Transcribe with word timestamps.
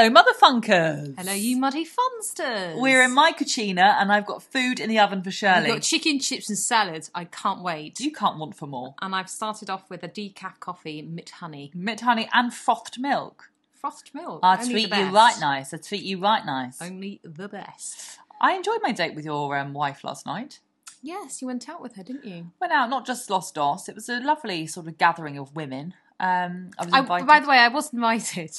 Hello, 0.00 0.10
Motherfunkers. 0.10 1.16
Hello, 1.18 1.32
you 1.32 1.56
muddy 1.56 1.84
funsters. 1.84 2.80
We're 2.80 3.02
in 3.02 3.12
my 3.12 3.32
cucina 3.32 3.96
and 4.00 4.12
I've 4.12 4.26
got 4.26 4.44
food 4.44 4.78
in 4.78 4.88
the 4.88 5.00
oven 5.00 5.22
for 5.22 5.26
We've 5.30 5.34
Shirley. 5.34 5.66
got 5.66 5.82
chicken, 5.82 6.20
chips, 6.20 6.48
and 6.48 6.56
salad. 6.56 7.08
I 7.16 7.24
can't 7.24 7.64
wait. 7.64 7.98
you 7.98 8.12
can't 8.12 8.38
want 8.38 8.54
for 8.54 8.68
more. 8.68 8.94
And 9.02 9.12
I've 9.12 9.28
started 9.28 9.68
off 9.68 9.90
with 9.90 10.04
a 10.04 10.08
decaf 10.08 10.60
coffee, 10.60 11.02
mint 11.02 11.30
honey, 11.30 11.72
Mint 11.74 12.02
honey 12.02 12.28
and 12.32 12.54
frothed 12.54 13.00
milk. 13.00 13.50
frothed 13.74 14.12
milk. 14.14 14.38
I'd 14.44 14.60
Only 14.60 14.72
treat 14.72 14.90
the 14.90 14.98
you 14.98 15.02
best. 15.06 15.14
right 15.16 15.36
nice. 15.40 15.74
I'd 15.74 15.82
treat 15.82 16.04
you 16.04 16.20
right 16.20 16.46
nice. 16.46 16.80
Only 16.80 17.20
the 17.24 17.48
best. 17.48 18.18
I 18.40 18.52
enjoyed 18.52 18.78
my 18.84 18.92
date 18.92 19.16
with 19.16 19.24
your 19.24 19.58
um, 19.58 19.72
wife 19.74 20.04
last 20.04 20.24
night. 20.24 20.60
Yes, 21.02 21.42
you 21.42 21.48
went 21.48 21.68
out 21.68 21.82
with 21.82 21.96
her, 21.96 22.04
didn't 22.04 22.24
you? 22.24 22.52
Went 22.60 22.72
out, 22.72 22.88
not 22.88 23.04
just 23.04 23.30
Los 23.30 23.50
Dos. 23.50 23.88
It 23.88 23.96
was 23.96 24.08
a 24.08 24.20
lovely 24.20 24.68
sort 24.68 24.86
of 24.86 24.96
gathering 24.96 25.36
of 25.38 25.56
women. 25.56 25.94
Um, 26.20 26.70
I 26.78 26.84
was 26.84 26.92
I, 26.92 27.20
by 27.24 27.40
the 27.40 27.48
way, 27.48 27.58
I 27.58 27.68
was 27.68 27.92
invited. 27.92 28.50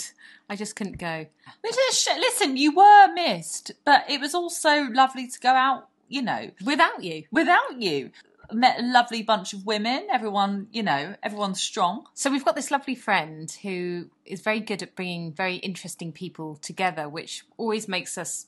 I 0.49 0.55
just 0.55 0.75
couldn't 0.75 0.97
go. 0.97 1.25
Listen, 1.63 2.19
listen, 2.19 2.57
you 2.57 2.75
were 2.75 3.13
missed, 3.13 3.71
but 3.85 4.09
it 4.09 4.19
was 4.19 4.33
also 4.33 4.83
lovely 4.89 5.27
to 5.27 5.39
go 5.39 5.49
out. 5.49 5.87
You 6.11 6.23
know, 6.23 6.49
Without 6.65 7.03
you. 7.03 7.25
without 7.31 7.79
you. 7.79 8.09
Met 8.51 8.79
a 8.79 8.81
lovely 8.83 9.21
bunch 9.21 9.53
of 9.53 9.63
women. 9.67 10.07
Everyone, 10.11 10.65
you 10.71 10.81
know, 10.81 11.13
everyone's 11.21 11.61
strong. 11.61 12.07
So 12.15 12.31
we've 12.31 12.43
got 12.43 12.55
this 12.55 12.71
lovely 12.71 12.95
friend 12.95 13.51
who 13.61 14.09
is 14.25 14.41
very 14.41 14.59
good 14.59 14.81
at 14.81 14.95
bringing 14.95 15.31
very 15.31 15.57
interesting 15.57 16.11
people 16.11 16.55
together, 16.55 17.07
which 17.07 17.43
always 17.57 17.87
makes 17.87 18.17
us 18.17 18.47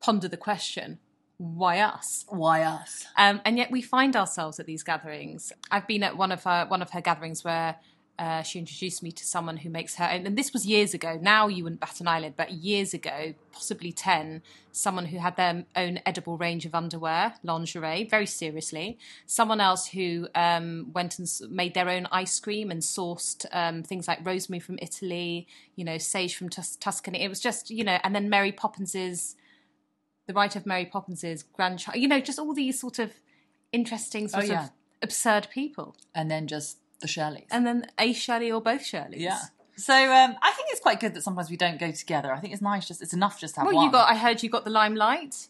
ponder 0.00 0.26
the 0.26 0.36
question, 0.36 0.98
why 1.36 1.78
us? 1.78 2.24
Why 2.28 2.62
us? 2.64 3.06
Um, 3.16 3.40
and 3.44 3.56
yet 3.58 3.70
we 3.70 3.80
find 3.80 4.16
ourselves 4.16 4.58
at 4.58 4.66
these 4.66 4.82
gatherings. 4.82 5.52
I've 5.70 5.86
been 5.86 6.02
at 6.02 6.16
one 6.16 6.32
of 6.32 6.42
her 6.42 6.66
one 6.66 6.82
of 6.82 6.90
her 6.90 7.00
gatherings 7.00 7.44
where 7.44 7.76
uh, 8.18 8.42
she 8.42 8.58
introduced 8.58 9.02
me 9.02 9.12
to 9.12 9.24
someone 9.24 9.58
who 9.58 9.70
makes 9.70 9.94
her 9.94 10.08
own, 10.10 10.26
and 10.26 10.36
this 10.36 10.52
was 10.52 10.66
years 10.66 10.92
ago. 10.94 11.18
Now 11.20 11.46
you 11.48 11.62
wouldn't 11.64 11.80
bat 11.80 12.00
an 12.00 12.08
eyelid, 12.08 12.34
but 12.36 12.50
years 12.50 12.92
ago, 12.92 13.34
possibly 13.52 13.92
ten, 13.92 14.42
someone 14.72 15.06
who 15.06 15.18
had 15.18 15.36
their 15.36 15.64
own 15.76 16.00
edible 16.04 16.36
range 16.36 16.66
of 16.66 16.74
underwear, 16.74 17.34
lingerie, 17.42 18.04
very 18.04 18.26
seriously. 18.26 18.98
Someone 19.26 19.60
else 19.60 19.88
who 19.88 20.28
um, 20.34 20.90
went 20.92 21.18
and 21.18 21.28
made 21.50 21.74
their 21.74 21.88
own 21.88 22.08
ice 22.10 22.40
cream 22.40 22.70
and 22.70 22.82
sourced 22.82 23.46
um, 23.52 23.82
things 23.82 24.08
like 24.08 24.24
rosemary 24.26 24.60
from 24.60 24.78
Italy, 24.82 25.46
you 25.76 25.84
know, 25.84 25.98
sage 25.98 26.34
from 26.36 26.48
Tus- 26.48 26.76
Tuscany. 26.76 27.22
It 27.22 27.28
was 27.28 27.40
just, 27.40 27.70
you 27.70 27.84
know, 27.84 27.98
and 28.02 28.14
then 28.14 28.28
Mary 28.28 28.52
Poppins's 28.52 29.36
the 30.26 30.34
writer 30.34 30.58
of 30.58 30.66
Mary 30.66 30.84
Poppins's 30.84 31.42
grandchild. 31.42 31.96
You 31.96 32.06
know, 32.06 32.20
just 32.20 32.38
all 32.38 32.52
these 32.52 32.78
sort 32.78 32.98
of 32.98 33.12
interesting, 33.72 34.28
sort 34.28 34.44
Oh, 34.44 34.46
yeah. 34.46 34.64
of 34.64 34.70
absurd 35.02 35.48
people. 35.50 35.96
And 36.14 36.30
then 36.30 36.46
just 36.46 36.76
the 37.00 37.06
Shirleys. 37.08 37.46
And 37.50 37.66
then 37.66 37.86
a 37.98 38.12
Shirley 38.12 38.50
or 38.50 38.60
both 38.60 38.82
Shirleys. 38.82 39.20
yeah. 39.20 39.38
So 39.76 39.94
um, 39.94 40.34
I 40.42 40.50
think 40.52 40.70
it's 40.72 40.80
quite 40.80 40.98
good 40.98 41.14
that 41.14 41.22
sometimes 41.22 41.50
we 41.50 41.56
don't 41.56 41.78
go 41.78 41.92
together. 41.92 42.32
I 42.32 42.40
think 42.40 42.52
it's 42.52 42.60
nice. 42.62 42.88
Just 42.88 43.00
it's 43.00 43.14
enough 43.14 43.38
just 43.38 43.54
to 43.54 43.60
have 43.60 43.66
Well, 43.68 43.76
one. 43.76 43.84
you 43.86 43.92
got. 43.92 44.10
I 44.10 44.16
heard 44.16 44.42
you 44.42 44.50
got 44.50 44.64
the 44.64 44.70
limelight. 44.70 45.48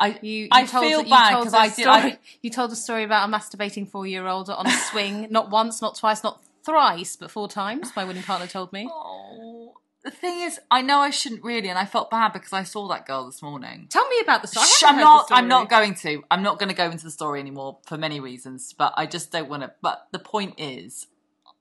I 0.00 0.18
You, 0.20 0.32
you 0.44 0.48
I 0.50 0.64
told, 0.64 0.84
feel 0.84 1.02
you 1.04 1.10
bad 1.10 1.30
told 1.30 1.44
'cause 1.44 1.54
a 1.54 1.58
I 1.58 1.66
did- 1.68 1.72
story- 1.82 2.12
I- 2.12 2.18
You 2.42 2.50
told 2.50 2.72
a 2.72 2.76
story 2.76 3.04
about 3.04 3.28
a 3.28 3.32
masturbating 3.32 3.88
four-year-old 3.88 4.50
on 4.50 4.66
a 4.66 4.70
swing, 4.90 5.28
not 5.30 5.50
once, 5.50 5.80
not 5.80 5.96
twice, 5.96 6.22
not 6.24 6.40
thrice, 6.64 7.14
but 7.16 7.30
four 7.30 7.48
times. 7.48 7.92
My 7.96 8.04
willing 8.04 8.22
partner 8.24 8.46
told 8.48 8.72
me. 8.72 8.88
Oh, 8.90 9.74
the 10.08 10.16
thing 10.16 10.40
is, 10.40 10.58
I 10.70 10.80
know 10.80 11.00
I 11.00 11.10
shouldn't 11.10 11.44
really, 11.44 11.68
and 11.68 11.78
I 11.78 11.84
felt 11.84 12.10
bad 12.10 12.32
because 12.32 12.54
I 12.54 12.62
saw 12.62 12.88
that 12.88 13.04
girl 13.04 13.26
this 13.26 13.42
morning. 13.42 13.88
Tell 13.90 14.08
me 14.08 14.20
about 14.22 14.40
the 14.40 14.48
story. 14.48 14.66
Shh, 14.66 14.82
I 14.84 14.90
am 14.90 14.96
not. 14.96 15.28
I'm 15.30 15.48
not 15.48 15.68
going 15.68 15.94
to. 15.96 16.24
I'm 16.30 16.42
not 16.42 16.58
going 16.58 16.70
to 16.70 16.74
go 16.74 16.90
into 16.90 17.04
the 17.04 17.10
story 17.10 17.40
anymore 17.40 17.76
for 17.86 17.98
many 17.98 18.18
reasons. 18.18 18.72
But 18.72 18.94
I 18.96 19.04
just 19.04 19.30
don't 19.30 19.50
want 19.50 19.64
to. 19.64 19.72
But 19.82 20.06
the 20.10 20.18
point 20.18 20.54
is, 20.56 21.08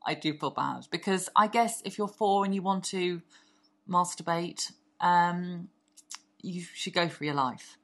I 0.06 0.14
do 0.14 0.34
feel 0.38 0.52
bad 0.52 0.88
because 0.90 1.28
I 1.36 1.48
guess 1.48 1.82
if 1.84 1.98
you're 1.98 2.08
four 2.08 2.46
and 2.46 2.56
you 2.56 2.62
want 2.62 2.86
to 2.86 3.22
masturbate, 3.90 4.72
um, 5.02 5.68
you 6.42 6.64
should 6.74 6.94
go 6.94 7.10
for 7.10 7.26
your 7.26 7.36
life. 7.36 7.78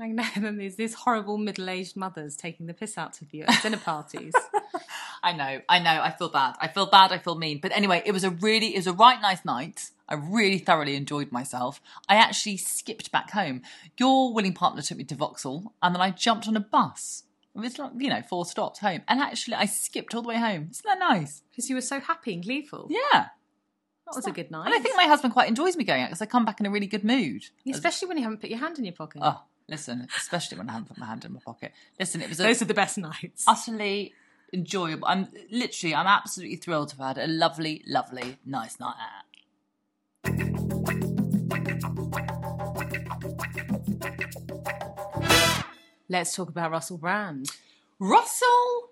I 0.00 0.08
know. 0.08 0.24
Then 0.36 0.56
there's 0.56 0.74
these 0.74 0.94
horrible 0.94 1.38
middle-aged 1.38 1.96
mothers 1.96 2.36
taking 2.36 2.66
the 2.66 2.74
piss 2.74 2.98
out 2.98 3.22
of 3.22 3.32
you 3.32 3.44
at 3.44 3.62
dinner 3.62 3.76
parties. 3.76 4.32
I 5.22 5.32
know, 5.32 5.60
I 5.68 5.78
know, 5.78 6.00
I 6.02 6.10
feel 6.10 6.28
bad. 6.28 6.54
I 6.60 6.68
feel 6.68 6.86
bad, 6.86 7.12
I 7.12 7.18
feel 7.18 7.34
mean. 7.36 7.58
But 7.60 7.72
anyway, 7.76 8.02
it 8.04 8.12
was 8.12 8.24
a 8.24 8.30
really, 8.30 8.74
it 8.74 8.78
was 8.78 8.86
a 8.86 8.92
right 8.92 9.20
nice 9.20 9.44
night. 9.44 9.90
I 10.08 10.14
really 10.14 10.58
thoroughly 10.58 10.96
enjoyed 10.96 11.30
myself. 11.32 11.80
I 12.08 12.16
actually 12.16 12.56
skipped 12.56 13.12
back 13.12 13.30
home. 13.30 13.62
Your 13.98 14.32
willing 14.32 14.54
partner 14.54 14.80
took 14.82 14.98
me 14.98 15.04
to 15.04 15.14
Vauxhall, 15.14 15.74
and 15.82 15.94
then 15.94 16.00
I 16.00 16.10
jumped 16.10 16.48
on 16.48 16.56
a 16.56 16.60
bus. 16.60 17.24
It 17.54 17.60
was 17.60 17.78
like, 17.78 17.90
you 17.98 18.08
know, 18.08 18.22
four 18.22 18.46
stops 18.46 18.78
home. 18.78 19.02
And 19.08 19.20
actually, 19.20 19.54
I 19.54 19.66
skipped 19.66 20.14
all 20.14 20.22
the 20.22 20.28
way 20.28 20.38
home. 20.38 20.68
Isn't 20.70 20.84
that 20.84 20.98
nice? 20.98 21.42
Because 21.50 21.68
you 21.68 21.74
were 21.74 21.82
so 21.82 21.98
happy 21.98 22.32
and 22.34 22.42
gleeful. 22.42 22.86
Yeah. 22.88 23.26
That 24.06 24.16
was 24.16 24.26
a 24.26 24.30
good 24.30 24.50
night. 24.50 24.66
And 24.66 24.74
I 24.74 24.78
think 24.78 24.96
my 24.96 25.04
husband 25.04 25.34
quite 25.34 25.48
enjoys 25.48 25.76
me 25.76 25.84
going 25.84 26.02
out 26.02 26.08
because 26.08 26.22
I 26.22 26.26
come 26.26 26.44
back 26.44 26.60
in 26.60 26.66
a 26.66 26.70
really 26.70 26.86
good 26.86 27.04
mood. 27.04 27.42
Especially 27.68 28.08
when 28.08 28.16
you 28.16 28.22
haven't 28.22 28.40
put 28.40 28.48
your 28.48 28.58
hand 28.60 28.78
in 28.78 28.84
your 28.84 28.94
pocket. 28.94 29.20
Oh, 29.22 29.42
listen, 29.68 30.06
especially 30.16 30.56
when 30.56 30.70
I 30.70 30.72
haven't 30.72 30.88
put 30.88 30.98
my 30.98 31.06
hand 31.06 31.24
in 31.26 31.32
my 31.34 31.40
pocket. 31.44 31.72
Listen, 31.98 32.22
it 32.22 32.28
was 32.28 32.40
a, 32.40 32.44
Those 32.44 32.62
are 32.62 32.66
the 32.66 32.74
best 32.74 32.96
nights. 32.96 33.44
utterly 33.46 34.14
enjoyable. 34.52 35.06
I'm 35.06 35.28
literally, 35.50 35.94
I'm 35.94 36.06
absolutely 36.06 36.56
thrilled 36.56 36.90
to 36.90 36.96
have 36.96 37.16
had 37.16 37.24
a 37.24 37.30
lovely, 37.30 37.82
lovely, 37.86 38.38
nice 38.44 38.78
night 38.80 38.94
out. 38.98 39.24
Let's 46.08 46.34
talk 46.34 46.48
about 46.48 46.70
Russell 46.70 46.98
Brand. 46.98 47.50
Russell 47.98 48.90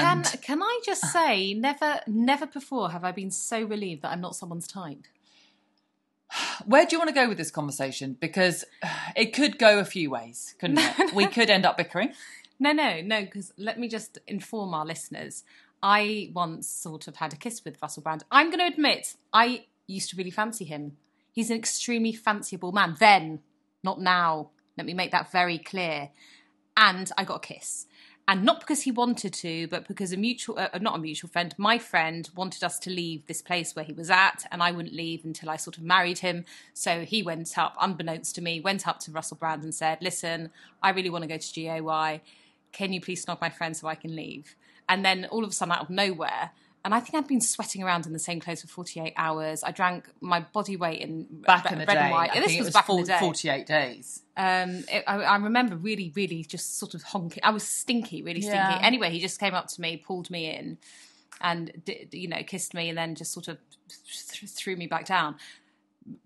Can 0.00 0.40
can 0.42 0.62
I 0.62 0.80
just 0.84 1.10
say, 1.10 1.54
never 1.54 2.00
never 2.06 2.46
before 2.46 2.90
have 2.90 3.04
I 3.04 3.12
been 3.12 3.30
so 3.30 3.62
relieved 3.64 4.02
that 4.02 4.10
I'm 4.10 4.20
not 4.20 4.36
someone's 4.36 4.66
type. 4.66 5.06
Where 6.66 6.84
do 6.84 6.94
you 6.94 6.98
want 6.98 7.08
to 7.08 7.14
go 7.14 7.28
with 7.28 7.38
this 7.38 7.50
conversation? 7.50 8.16
Because 8.20 8.64
it 9.16 9.32
could 9.32 9.58
go 9.58 9.78
a 9.78 9.84
few 9.84 10.10
ways, 10.10 10.54
couldn't 10.58 10.78
it? 10.78 11.14
We 11.14 11.26
could 11.26 11.48
end 11.48 11.64
up 11.64 11.76
bickering. 11.76 12.12
No, 12.58 12.72
no, 12.72 13.00
no. 13.00 13.22
Because 13.22 13.52
let 13.56 13.78
me 13.78 13.88
just 13.88 14.18
inform 14.26 14.74
our 14.74 14.86
listeners. 14.86 15.44
I 15.82 16.30
once 16.32 16.68
sort 16.68 17.08
of 17.08 17.16
had 17.16 17.32
a 17.32 17.36
kiss 17.36 17.64
with 17.64 17.80
Russell 17.82 18.02
Brand. 18.02 18.24
I'm 18.30 18.46
going 18.46 18.60
to 18.60 18.74
admit, 18.74 19.16
I 19.32 19.66
used 19.86 20.10
to 20.10 20.16
really 20.16 20.30
fancy 20.30 20.64
him. 20.64 20.96
He's 21.32 21.50
an 21.50 21.56
extremely 21.56 22.12
fanciable 22.12 22.72
man. 22.72 22.96
Then, 22.98 23.40
not 23.82 24.00
now. 24.00 24.50
Let 24.78 24.86
me 24.86 24.94
make 24.94 25.10
that 25.10 25.30
very 25.30 25.58
clear. 25.58 26.10
And 26.76 27.10
I 27.18 27.24
got 27.24 27.36
a 27.36 27.54
kiss. 27.54 27.86
And 28.26 28.42
not 28.42 28.60
because 28.60 28.82
he 28.82 28.90
wanted 28.90 29.34
to, 29.34 29.68
but 29.68 29.86
because 29.86 30.12
a 30.12 30.16
mutual, 30.16 30.58
uh, 30.58 30.78
not 30.80 30.96
a 30.96 30.98
mutual 30.98 31.28
friend, 31.28 31.54
my 31.58 31.76
friend 31.76 32.30
wanted 32.34 32.64
us 32.64 32.78
to 32.80 32.90
leave 32.90 33.26
this 33.26 33.42
place 33.42 33.76
where 33.76 33.84
he 33.84 33.92
was 33.92 34.08
at, 34.08 34.46
and 34.50 34.62
I 34.62 34.72
wouldn't 34.72 34.94
leave 34.94 35.26
until 35.26 35.50
I 35.50 35.56
sort 35.56 35.76
of 35.76 35.82
married 35.82 36.20
him. 36.20 36.46
So 36.72 37.00
he 37.00 37.22
went 37.22 37.58
up, 37.58 37.76
unbeknownst 37.78 38.34
to 38.36 38.40
me, 38.40 38.60
went 38.60 38.88
up 38.88 38.98
to 39.00 39.10
Russell 39.10 39.36
Brand 39.36 39.62
and 39.62 39.74
said, 39.74 39.98
Listen, 40.00 40.50
I 40.82 40.90
really 40.90 41.10
want 41.10 41.22
to 41.22 41.28
go 41.28 41.36
to 41.36 41.52
GOY. 41.52 42.22
Can 42.74 42.92
you 42.92 43.00
please 43.00 43.24
snog 43.24 43.40
my 43.40 43.48
friend 43.48 43.74
so 43.74 43.88
I 43.88 43.94
can 43.94 44.14
leave? 44.14 44.54
And 44.88 45.02
then 45.04 45.24
all 45.30 45.42
of 45.44 45.48
a 45.50 45.52
sudden, 45.52 45.72
out 45.72 45.80
of 45.80 45.88
nowhere, 45.90 46.50
and 46.84 46.94
I 46.94 47.00
think 47.00 47.14
I'd 47.14 47.26
been 47.26 47.40
sweating 47.40 47.82
around 47.82 48.04
in 48.04 48.12
the 48.12 48.18
same 48.18 48.40
clothes 48.40 48.60
for 48.60 48.68
48 48.68 49.14
hours. 49.16 49.64
I 49.64 49.70
drank 49.70 50.04
my 50.20 50.40
body 50.40 50.76
weight 50.76 51.00
in 51.00 51.26
Back 51.30 51.64
red 51.64 51.72
in 51.72 51.78
the 51.78 51.86
red 51.86 51.94
day, 51.94 52.00
and 52.00 52.10
white. 52.12 52.30
I 52.32 52.40
this 52.40 52.58
was, 52.58 52.66
was 52.66 52.74
back 52.74 52.84
full- 52.84 52.98
in 52.98 53.04
the 53.04 53.12
day. 53.12 53.18
48 53.20 53.66
days. 53.66 54.22
Um, 54.36 54.84
it, 54.92 55.02
I, 55.06 55.22
I 55.22 55.36
remember 55.36 55.76
really, 55.76 56.12
really 56.14 56.42
just 56.44 56.78
sort 56.78 56.92
of 56.92 57.02
honking. 57.02 57.42
I 57.42 57.50
was 57.50 57.62
stinky, 57.66 58.22
really 58.22 58.42
stinky. 58.42 58.56
Yeah. 58.56 58.80
Anyway, 58.82 59.08
he 59.08 59.18
just 59.18 59.40
came 59.40 59.54
up 59.54 59.68
to 59.68 59.80
me, 59.80 59.96
pulled 59.96 60.28
me 60.28 60.54
in, 60.54 60.76
and 61.40 61.72
d- 61.86 62.06
you 62.12 62.28
know 62.28 62.42
kissed 62.42 62.74
me, 62.74 62.90
and 62.90 62.98
then 62.98 63.14
just 63.14 63.32
sort 63.32 63.48
of 63.48 63.56
th- 63.88 64.50
threw 64.50 64.76
me 64.76 64.86
back 64.86 65.06
down. 65.06 65.36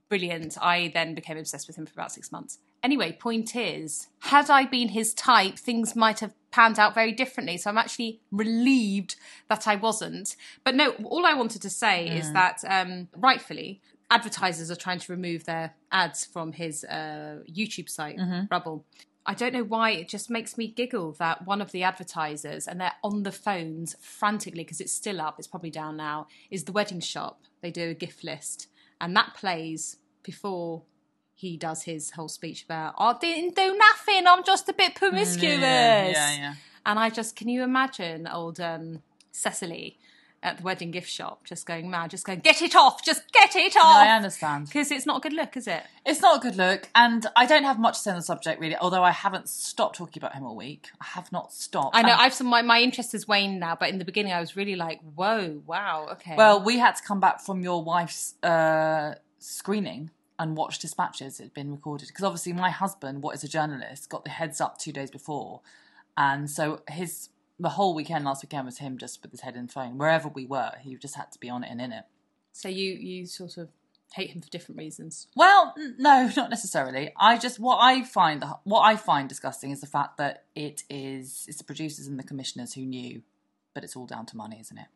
Brilliant. 0.09 0.57
I 0.61 0.91
then 0.93 1.15
became 1.15 1.39
obsessed 1.39 1.69
with 1.69 1.77
him 1.77 1.87
for 1.87 1.93
about 1.93 2.11
six 2.11 2.33
months. 2.33 2.59
Anyway, 2.83 3.13
point 3.13 3.57
is, 3.57 4.09
had 4.21 4.51
I 4.51 4.65
been 4.65 4.89
his 4.89 5.13
type, 5.15 5.59
things 5.59 5.97
might 5.97 6.21
have 6.21 6.33
panned 6.51 6.79
out 6.79 6.95
very 6.95 7.13
differently. 7.13 7.57
So 7.57 7.71
I'm 7.71 7.79
actually 7.79 8.21
relieved 8.31 9.17
that 9.49 9.67
I 9.67 9.77
wasn't. 9.77 10.37
But 10.65 10.75
no, 10.75 10.93
all 11.05 11.27
I 11.27 11.35
wanted 11.35 11.63
to 11.63 11.71
say 11.71 12.09
is 12.09 12.33
that 12.33 12.63
um, 12.67 13.09
rightfully, 13.17 13.81
advertisers 14.11 14.71
are 14.71 14.77
trying 14.77 14.99
to 15.01 15.13
remove 15.13 15.45
their 15.45 15.75
ads 15.93 16.25
from 16.25 16.53
his 16.53 16.85
uh, 16.85 17.41
YouTube 17.51 17.89
site, 17.89 18.19
Rumble. 18.51 18.85
I 19.27 19.35
don't 19.35 19.53
know 19.53 19.65
why 19.65 19.91
it 19.91 20.09
just 20.09 20.31
makes 20.31 20.57
me 20.57 20.69
giggle 20.69 21.13
that 21.19 21.47
one 21.47 21.61
of 21.61 21.71
the 21.73 21.83
advertisers, 21.83 22.67
and 22.67 22.81
they're 22.81 22.95
on 23.05 23.25
the 23.25 23.33
phones 23.33 23.95
frantically 24.01 24.65
because 24.65 24.81
it's 24.81 24.93
still 24.93 25.21
up, 25.21 25.39
it's 25.39 25.47
probably 25.47 25.69
down 25.71 25.99
now, 25.99 26.29
is 26.51 26.65
the 26.65 26.73
wedding 26.73 27.01
shop. 27.01 27.43
They 27.61 27.71
do 27.71 27.91
a 27.91 27.95
gift 27.95 28.25
list, 28.25 28.69
and 29.01 29.15
that 29.17 29.35
plays 29.35 29.99
before 30.23 30.83
he 31.39 31.57
does 31.57 31.85
his 31.85 32.11
whole 32.11 32.27
speech 32.27 32.65
about, 32.65 32.95
I 32.99 33.17
didn't 33.21 33.55
do 33.55 33.77
nothing, 33.77 34.27
I'm 34.27 34.43
just 34.43 34.69
a 34.69 34.73
bit 34.73 34.97
promiscuous. 34.97 35.61
Yeah, 35.61 36.09
yeah, 36.09 36.37
yeah. 36.37 36.55
And 36.85 36.99
I 36.99 37.11
just, 37.11 37.37
can 37.37 37.49
you 37.49 37.63
imagine 37.63 38.27
old 38.27 38.59
um, 38.59 39.03
Cecily 39.31 39.99
at 40.43 40.57
the 40.57 40.63
wedding 40.65 40.91
gift 40.91 41.09
shop 41.09 41.45
just 41.45 41.65
going 41.65 41.89
mad, 41.89 42.11
just 42.11 42.27
going, 42.27 42.41
get 42.41 42.61
it 42.61 42.75
off, 42.75 43.05
just 43.05 43.31
get 43.33 43.55
it 43.55 43.77
No, 43.77 43.83
I 43.85 44.09
understand. 44.17 44.67
Because 44.67 44.91
it's 44.91 45.07
not 45.07 45.19
a 45.19 45.21
good 45.21 45.33
look, 45.33 45.57
is 45.57 45.69
it? 45.69 45.85
It's 46.05 46.21
not 46.21 46.39
a 46.39 46.41
good 46.41 46.57
look, 46.57 46.89
and 46.93 47.25
I 47.37 47.47
don't 47.47 47.63
have 47.63 47.79
much 47.79 47.95
to 47.95 48.01
say 48.01 48.11
on 48.11 48.17
the 48.17 48.23
subject 48.23 48.61
really. 48.61 48.77
Although 48.77 49.05
I 49.05 49.13
haven't 49.13 49.49
stopped 49.49 49.97
talking 49.97 50.21
about 50.21 50.35
him 50.35 50.45
all 50.45 50.57
week. 50.57 50.89
I 51.01 51.05
have 51.05 51.31
not 51.31 51.53
stopped. 51.53 51.95
I 51.95 52.03
know 52.03 52.11
And- 52.15 52.21
I've 52.21 52.35
some 52.35 52.49
my, 52.49 52.63
my 52.63 52.81
interest 52.81 53.13
has 53.13 53.29
waned 53.29 53.61
now, 53.61 53.77
but 53.79 53.91
in 53.91 53.99
the 53.99 54.05
beginning 54.05 54.33
I 54.33 54.41
was 54.41 54.57
really 54.57 54.75
like, 54.75 55.01
whoa, 55.15 55.63
wow, 55.67 56.09
okay. 56.13 56.35
Well, 56.37 56.65
we 56.65 56.79
had 56.79 56.97
to 56.97 57.03
come 57.05 57.21
back 57.21 57.41
from 57.41 57.63
your 57.63 57.85
wife's 57.85 58.35
uh, 58.43 59.15
screening 59.39 60.11
and 60.39 60.57
watched 60.57 60.81
dispatches 60.81 61.39
that 61.39 61.45
had 61.45 61.55
been 61.55 61.71
recorded 61.71 62.09
because 62.09 62.25
obviously 62.25 62.53
my 62.53 62.71
husband, 62.71 63.23
what 63.23 63.35
is 63.35 63.45
a 63.45 63.49
journalist, 63.49 64.09
got 64.09 64.25
the 64.25 64.31
heads 64.31 64.61
up 64.61 64.79
two 64.79 64.93
days 64.93 65.11
before, 65.11 65.61
and 66.17 66.51
so 66.51 66.83
his 66.89 67.31
the 67.61 67.71
whole 67.71 67.95
weekend 67.95 68.25
last 68.25 68.45
weekend 68.45 68.67
was 68.67 68.79
him 68.79 68.99
just 68.99 69.21
with 69.23 69.33
his 69.33 69.41
head 69.41 69.57
in 69.57 69.67
the 69.67 69.73
phone 69.73 69.99
wherever 69.99 70.29
we 70.29 70.47
were. 70.47 70.73
He 70.81 70.95
just 70.97 71.17
had 71.17 71.33
to 71.33 71.39
be 71.41 71.51
on 71.51 71.65
it 71.65 71.71
and 71.71 71.81
in 71.81 71.93
it. 71.93 72.05
So 72.53 72.69
you 72.69 72.93
you 72.93 73.27
sort 73.27 73.57
of 73.57 73.69
hate 74.13 74.31
him 74.31 74.41
for 74.41 74.49
different 74.49 74.79
reasons. 74.79 75.27
Well, 75.37 75.75
no, 75.99 76.31
not 76.37 76.51
necessarily. 76.51 77.13
I 77.17 77.37
just 77.39 77.59
what 77.59 77.79
I 77.79 78.03
find 78.03 78.45
what 78.65 78.83
I 78.83 78.97
find 78.97 79.29
disgusting 79.29 79.71
is 79.71 79.81
the 79.81 79.87
fact 79.87 80.17
that 80.19 80.45
it 80.55 80.85
is 80.89 81.45
it's 81.49 81.59
the 81.59 81.65
producers 81.65 82.07
and 82.07 82.19
the 82.19 82.25
commissioners 82.25 82.75
who 82.75 82.83
knew, 82.83 83.23
but 83.75 83.85
it's 83.85 83.97
all 83.97 84.07
down 84.07 84.27
to 84.27 84.37
money, 84.37 84.59
isn't 84.61 84.79
it? 84.79 84.87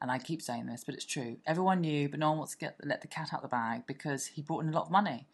And 0.00 0.10
I 0.10 0.18
keep 0.18 0.42
saying 0.42 0.66
this, 0.66 0.84
but 0.84 0.94
it's 0.94 1.06
true. 1.06 1.38
Everyone 1.46 1.80
knew, 1.80 2.08
but 2.08 2.20
no 2.20 2.28
one 2.30 2.38
wants 2.38 2.52
to 2.52 2.58
get 2.58 2.76
let 2.84 3.00
the 3.00 3.08
cat 3.08 3.30
out 3.32 3.42
of 3.42 3.42
the 3.42 3.48
bag 3.48 3.86
because 3.86 4.26
he 4.26 4.42
brought 4.42 4.62
in 4.62 4.68
a 4.68 4.72
lot 4.72 4.86
of 4.86 4.90
money, 4.90 5.26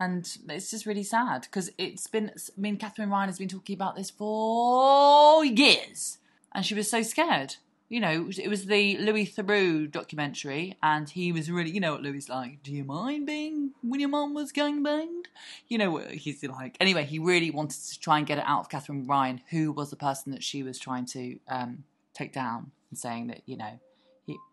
and 0.00 0.36
it's 0.48 0.70
just 0.70 0.86
really 0.86 1.04
sad 1.04 1.42
because 1.42 1.70
it's 1.78 2.06
been. 2.08 2.30
I 2.30 2.60
mean, 2.60 2.76
Katherine 2.76 3.10
Ryan 3.10 3.28
has 3.28 3.38
been 3.38 3.48
talking 3.48 3.74
about 3.74 3.94
this 3.94 4.10
for 4.10 5.44
years, 5.44 6.18
and 6.52 6.66
she 6.66 6.74
was 6.74 6.90
so 6.90 7.02
scared. 7.02 7.56
You 7.88 7.98
know, 7.98 8.30
it 8.38 8.48
was 8.48 8.66
the 8.66 8.98
Louis 8.98 9.26
Theroux 9.26 9.90
documentary, 9.90 10.76
and 10.80 11.10
he 11.10 11.32
was 11.32 11.50
really, 11.50 11.70
you 11.70 11.80
know 11.80 11.92
what 11.92 12.02
Louis 12.02 12.28
like. 12.28 12.62
Do 12.62 12.72
you 12.72 12.84
mind 12.84 13.26
being 13.26 13.72
when 13.82 13.98
your 13.98 14.08
mum 14.08 14.32
was 14.32 14.52
gang 14.52 14.82
banged? 14.82 15.26
You 15.66 15.78
know 15.78 15.90
what 15.90 16.12
he's 16.12 16.42
like. 16.44 16.76
Anyway, 16.80 17.04
he 17.04 17.18
really 17.18 17.50
wanted 17.50 17.80
to 17.80 17.98
try 17.98 18.18
and 18.18 18.26
get 18.26 18.38
it 18.38 18.44
out 18.46 18.60
of 18.60 18.68
Katherine 18.68 19.06
Ryan, 19.06 19.40
who 19.50 19.72
was 19.72 19.90
the 19.90 19.96
person 19.96 20.30
that 20.32 20.44
she 20.44 20.62
was 20.62 20.78
trying 20.78 21.04
to 21.06 21.38
um, 21.48 21.82
take 22.14 22.32
down, 22.32 22.70
and 22.90 22.98
saying 22.98 23.26
that 23.26 23.42
you 23.44 23.56
know, 23.56 23.80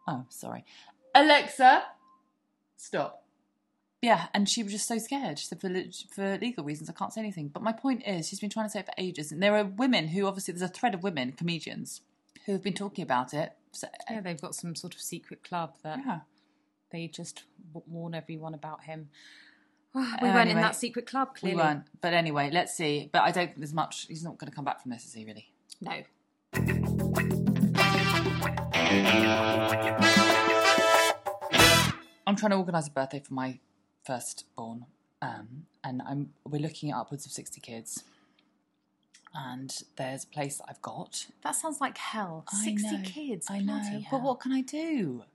Oh, 0.08 0.26
sorry, 0.30 0.64
Alexa, 1.16 1.84
stop. 2.76 3.24
Yeah, 4.02 4.28
and 4.34 4.48
she 4.48 4.62
was 4.62 4.72
just 4.72 4.88
so 4.88 5.00
scared. 5.00 5.40
She 5.40 5.48
said 5.48 5.60
for 5.60 5.70
for 6.14 6.38
legal 6.38 6.64
reasons, 6.64 6.90
I 6.90 6.94
can't 6.94 7.12
say 7.12 7.22
anything. 7.22 7.48
But 7.48 7.64
my 7.64 7.72
point 7.72 8.04
is, 8.06 8.28
she's 8.30 8.40
been 8.40 8.50
trying 8.52 8.68
to 8.68 8.70
say 8.70 8.80
it 8.80 8.86
for 8.86 8.94
ages, 8.98 9.32
and 9.32 9.42
there 9.42 9.56
are 9.56 9.64
women 9.66 10.10
who 10.10 10.28
obviously 10.28 10.54
there's 10.54 10.62
a 10.70 10.74
thread 10.74 10.94
of 10.94 11.02
women 11.04 11.32
comedians 11.32 12.02
who 12.46 12.52
have 12.52 12.62
been 12.64 12.74
talking 12.76 13.04
about 13.04 13.34
it. 13.34 13.54
So, 13.72 13.88
Yeah, 14.10 14.22
they've 14.22 14.40
got 14.40 14.56
some 14.56 14.76
sort 14.76 14.94
of 14.96 15.02
secret 15.02 15.44
club 15.44 15.74
that 15.84 16.00
yeah. 16.06 16.20
they 16.92 17.08
just 17.08 17.44
warn 17.74 18.14
everyone 18.14 18.54
about 18.54 18.84
him. 18.84 19.10
we 19.96 20.02
Uh, 20.02 20.06
weren't 20.22 20.22
in 20.22 20.38
anyway, 20.38 20.62
that 20.62 20.76
secret 20.76 21.08
club, 21.08 21.30
we 21.42 21.56
weren't. 21.56 21.84
But 22.00 22.14
anyway, 22.14 22.50
let's 22.54 22.76
see. 22.76 23.10
But 23.12 23.24
I 23.24 23.32
don't 23.32 23.48
think 23.48 23.58
there's 23.58 23.74
much. 23.74 24.06
He's 24.08 24.24
not 24.24 24.38
going 24.38 24.50
to 24.52 24.56
come 24.56 24.66
back 24.66 24.82
from 24.82 24.92
this, 24.92 25.06
is 25.06 25.14
he? 25.14 25.26
Really? 25.26 25.48
No. 25.82 27.47
I'm 32.26 32.36
trying 32.36 32.52
to 32.52 32.58
organise 32.58 32.88
a 32.88 32.92
birthday 32.92 33.20
for 33.20 33.34
my 33.34 33.60
firstborn, 34.06 34.86
um, 35.22 35.66
and 35.84 36.02
I'm 36.08 36.32
we're 36.46 36.62
looking 36.62 36.92
at 36.92 36.98
upwards 36.98 37.26
of 37.26 37.32
sixty 37.32 37.62
kids. 37.62 38.04
And 39.36 39.72
there's 39.98 40.24
a 40.24 40.28
place 40.28 40.58
that 40.58 40.66
I've 40.70 40.82
got. 40.82 41.28
That 41.44 41.52
sounds 41.52 41.80
like 41.80 41.96
hell. 41.98 42.46
I 42.52 42.64
60 42.64 42.90
know, 42.90 43.04
kids. 43.04 43.48
I 43.50 43.60
know, 43.60 43.74
bloody 43.74 44.08
but 44.10 44.18
hell. 44.18 44.22
what 44.22 44.40
can 44.40 44.52
I 44.52 44.62
do? 44.62 45.26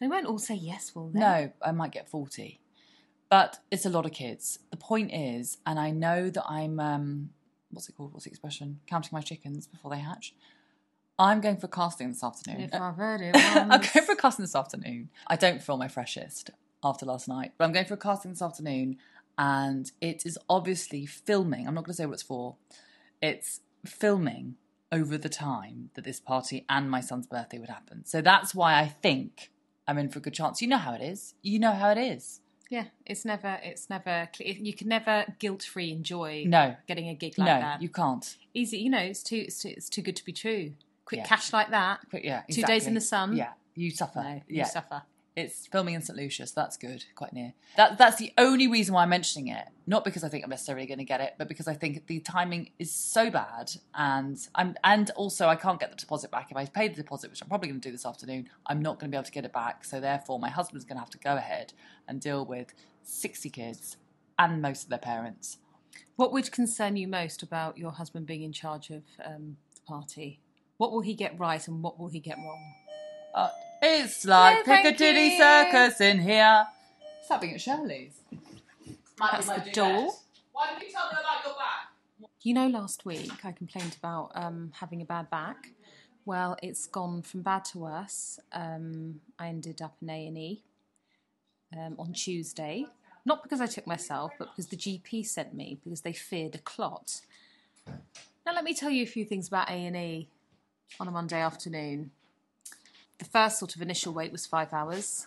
They 0.00 0.08
won't 0.08 0.26
all 0.26 0.38
say 0.38 0.54
yes, 0.56 0.96
will 0.96 1.10
they? 1.10 1.20
No, 1.20 1.52
I 1.64 1.70
might 1.70 1.92
get 1.92 2.08
40. 2.08 2.58
But 3.30 3.60
it's 3.70 3.86
a 3.86 3.90
lot 3.90 4.04
of 4.04 4.12
kids. 4.12 4.58
The 4.72 4.76
point 4.76 5.12
is, 5.14 5.58
and 5.64 5.78
I 5.78 5.90
know 5.90 6.28
that 6.28 6.44
I'm, 6.48 6.80
um, 6.80 7.30
what's 7.70 7.88
it 7.88 7.96
called? 7.96 8.12
What's 8.12 8.24
the 8.24 8.30
expression? 8.30 8.80
Counting 8.88 9.10
my 9.12 9.20
chickens 9.20 9.68
before 9.68 9.92
they 9.92 10.00
hatch. 10.00 10.34
I'm 11.18 11.40
going 11.40 11.56
for 11.58 11.68
casting 11.68 12.08
this 12.08 12.24
afternoon. 12.24 12.62
If 12.62 12.74
uh, 12.74 12.82
I've 12.82 12.96
heard 12.96 13.20
it 13.20 13.36
I'm 13.36 13.68
going 13.68 14.06
for 14.06 14.14
casting 14.16 14.44
this 14.44 14.56
afternoon. 14.56 15.10
I 15.26 15.36
don't 15.36 15.62
feel 15.62 15.76
my 15.76 15.88
freshest 15.88 16.50
after 16.82 17.06
last 17.06 17.28
night, 17.28 17.52
but 17.58 17.64
I'm 17.64 17.72
going 17.72 17.84
for 17.86 17.94
a 17.94 17.98
casting 17.98 18.32
this 18.32 18.42
afternoon, 18.42 18.96
and 19.38 19.90
it 20.00 20.26
is 20.26 20.38
obviously 20.48 21.06
filming. 21.06 21.66
I'm 21.66 21.74
not 21.74 21.84
going 21.84 21.92
to 21.92 21.96
say 21.96 22.06
what 22.06 22.14
it's 22.14 22.22
for. 22.22 22.56
It's 23.20 23.60
filming 23.86 24.56
over 24.90 25.16
the 25.16 25.28
time 25.28 25.90
that 25.94 26.04
this 26.04 26.20
party 26.20 26.64
and 26.68 26.90
my 26.90 27.00
son's 27.00 27.26
birthday 27.26 27.58
would 27.58 27.70
happen. 27.70 28.04
So 28.04 28.20
that's 28.20 28.54
why 28.54 28.78
I 28.78 28.88
think 28.88 29.50
I'm 29.86 29.98
in 29.98 30.08
for 30.08 30.18
a 30.18 30.22
good 30.22 30.34
chance. 30.34 30.60
You 30.60 30.68
know 30.68 30.76
how 30.78 30.92
it 30.94 31.00
is. 31.00 31.34
You 31.42 31.58
know 31.58 31.72
how 31.72 31.90
it 31.90 31.98
is. 31.98 32.40
Yeah, 32.68 32.84
it's 33.04 33.24
never, 33.24 33.58
it's 33.62 33.90
never, 33.90 34.28
you 34.38 34.72
can 34.72 34.88
never 34.88 35.26
guilt 35.38 35.62
free 35.62 35.92
enjoy 35.92 36.44
No, 36.46 36.74
getting 36.88 37.08
a 37.08 37.14
gig 37.14 37.36
like 37.36 37.46
no, 37.46 37.60
that. 37.60 37.82
you 37.82 37.90
can't. 37.90 38.36
Easy, 38.54 38.78
you 38.78 38.88
know, 38.88 38.98
it's 38.98 39.22
too, 39.22 39.44
it's 39.46 39.60
too, 39.60 39.74
it's 39.76 39.90
too 39.90 40.00
good 40.00 40.16
to 40.16 40.24
be 40.24 40.32
true. 40.32 40.72
Quick 41.12 41.20
Yeah. 41.20 41.36
cash 41.36 41.52
like 41.52 41.70
that, 41.70 42.00
But 42.10 42.24
yeah, 42.24 42.42
two 42.50 42.62
days 42.62 42.86
in 42.86 42.94
the 42.94 43.00
sun. 43.00 43.36
Yeah, 43.36 43.52
you 43.74 43.90
suffer. 43.90 44.22
No, 44.22 44.42
yeah, 44.48 44.64
you 44.64 44.64
suffer. 44.64 45.02
It's 45.34 45.66
filming 45.66 45.94
in 45.94 46.02
St 46.02 46.18
Lucia, 46.18 46.46
so 46.46 46.52
that's 46.56 46.76
good, 46.76 47.06
quite 47.14 47.32
near. 47.32 47.54
That 47.78 47.96
that's 47.96 48.16
the 48.18 48.34
only 48.36 48.68
reason 48.68 48.94
why 48.94 49.02
I'm 49.02 49.08
mentioning 49.08 49.48
it. 49.48 49.66
Not 49.86 50.04
because 50.04 50.22
I 50.24 50.28
think 50.28 50.44
I'm 50.44 50.50
necessarily 50.50 50.84
going 50.84 50.98
to 50.98 51.04
get 51.04 51.22
it, 51.22 51.36
but 51.38 51.48
because 51.48 51.66
I 51.66 51.72
think 51.72 52.06
the 52.06 52.20
timing 52.20 52.70
is 52.78 52.92
so 52.92 53.30
bad, 53.30 53.72
and 53.94 54.36
I'm 54.54 54.76
and 54.84 55.10
also 55.12 55.48
I 55.48 55.56
can't 55.56 55.80
get 55.80 55.90
the 55.90 55.96
deposit 55.96 56.30
back 56.30 56.50
if 56.50 56.56
I 56.56 56.66
pay 56.66 56.88
the 56.88 56.96
deposit, 56.96 57.30
which 57.30 57.40
I'm 57.42 57.48
probably 57.48 57.68
going 57.70 57.80
to 57.80 57.88
do 57.88 57.92
this 57.92 58.04
afternoon. 58.04 58.50
I'm 58.66 58.82
not 58.82 58.98
going 58.98 59.10
to 59.10 59.14
be 59.14 59.16
able 59.16 59.24
to 59.24 59.32
get 59.32 59.46
it 59.46 59.54
back, 59.54 59.84
so 59.86 60.00
therefore 60.00 60.38
my 60.38 60.50
husband's 60.50 60.84
going 60.84 60.96
to 60.96 61.00
have 61.00 61.10
to 61.10 61.18
go 61.18 61.36
ahead 61.36 61.72
and 62.06 62.20
deal 62.20 62.44
with 62.44 62.74
60 63.02 63.48
kids 63.48 63.96
and 64.38 64.60
most 64.60 64.84
of 64.84 64.90
their 64.90 64.98
parents. 64.98 65.56
What 66.16 66.32
would 66.32 66.52
concern 66.52 66.96
you 66.96 67.08
most 67.08 67.42
about 67.42 67.78
your 67.78 67.92
husband 67.92 68.26
being 68.26 68.42
in 68.42 68.52
charge 68.52 68.90
of 68.90 69.02
um, 69.24 69.56
the 69.74 69.80
party? 69.86 70.40
What 70.82 70.90
will 70.90 71.00
he 71.00 71.14
get 71.14 71.38
right 71.38 71.64
and 71.68 71.80
what 71.80 71.96
will 71.96 72.08
he 72.08 72.18
get 72.18 72.38
wrong? 72.38 72.74
Uh, 73.32 73.50
it's 73.80 74.24
like 74.24 74.56
No, 74.56 74.62
thank 74.64 74.84
Piccadilly 74.84 75.34
you. 75.34 75.38
Circus 75.38 76.00
in 76.00 76.18
here. 76.18 76.66
It's 77.20 77.28
happening 77.28 77.54
at 77.54 77.60
Shirley's. 77.60 78.14
That's 79.16 79.46
the 79.46 79.70
door. 79.72 80.10
Why 80.50 80.72
did 80.72 80.82
you 80.82 80.92
tell 80.92 81.06
me 81.06 81.18
about 81.20 81.44
your 81.44 81.54
back? 81.54 82.28
You 82.40 82.54
know, 82.54 82.66
last 82.66 83.06
week 83.06 83.44
I 83.44 83.52
complained 83.52 83.96
about 83.96 84.32
um, 84.34 84.72
having 84.80 85.00
a 85.00 85.04
bad 85.04 85.30
back. 85.30 85.70
Well, 86.24 86.56
it's 86.64 86.88
gone 86.88 87.22
from 87.22 87.42
bad 87.42 87.64
to 87.66 87.78
worse. 87.78 88.40
Um, 88.52 89.20
I 89.38 89.46
ended 89.46 89.80
up 89.80 89.94
in 90.02 90.10
A 90.10 90.26
and 90.26 90.36
E 90.36 90.62
um, 91.78 91.94
on 91.96 92.12
Tuesday, 92.12 92.86
not 93.24 93.44
because 93.44 93.60
I 93.60 93.66
took 93.66 93.86
myself, 93.86 94.32
but 94.36 94.48
because 94.50 94.66
the 94.66 94.76
GP 94.76 95.24
sent 95.26 95.54
me 95.54 95.78
because 95.84 96.00
they 96.00 96.12
feared 96.12 96.56
a 96.56 96.58
clot. 96.58 97.20
Now, 98.44 98.52
let 98.52 98.64
me 98.64 98.74
tell 98.74 98.90
you 98.90 99.04
a 99.04 99.06
few 99.06 99.24
things 99.24 99.46
about 99.46 99.70
A 99.70 99.74
and 99.74 99.96
E 99.96 100.28
on 101.00 101.08
a 101.08 101.10
Monday 101.10 101.40
afternoon. 101.40 102.10
The 103.18 103.24
first 103.24 103.58
sort 103.58 103.76
of 103.76 103.82
initial 103.82 104.12
wait 104.12 104.32
was 104.32 104.46
five 104.46 104.72
hours. 104.72 105.26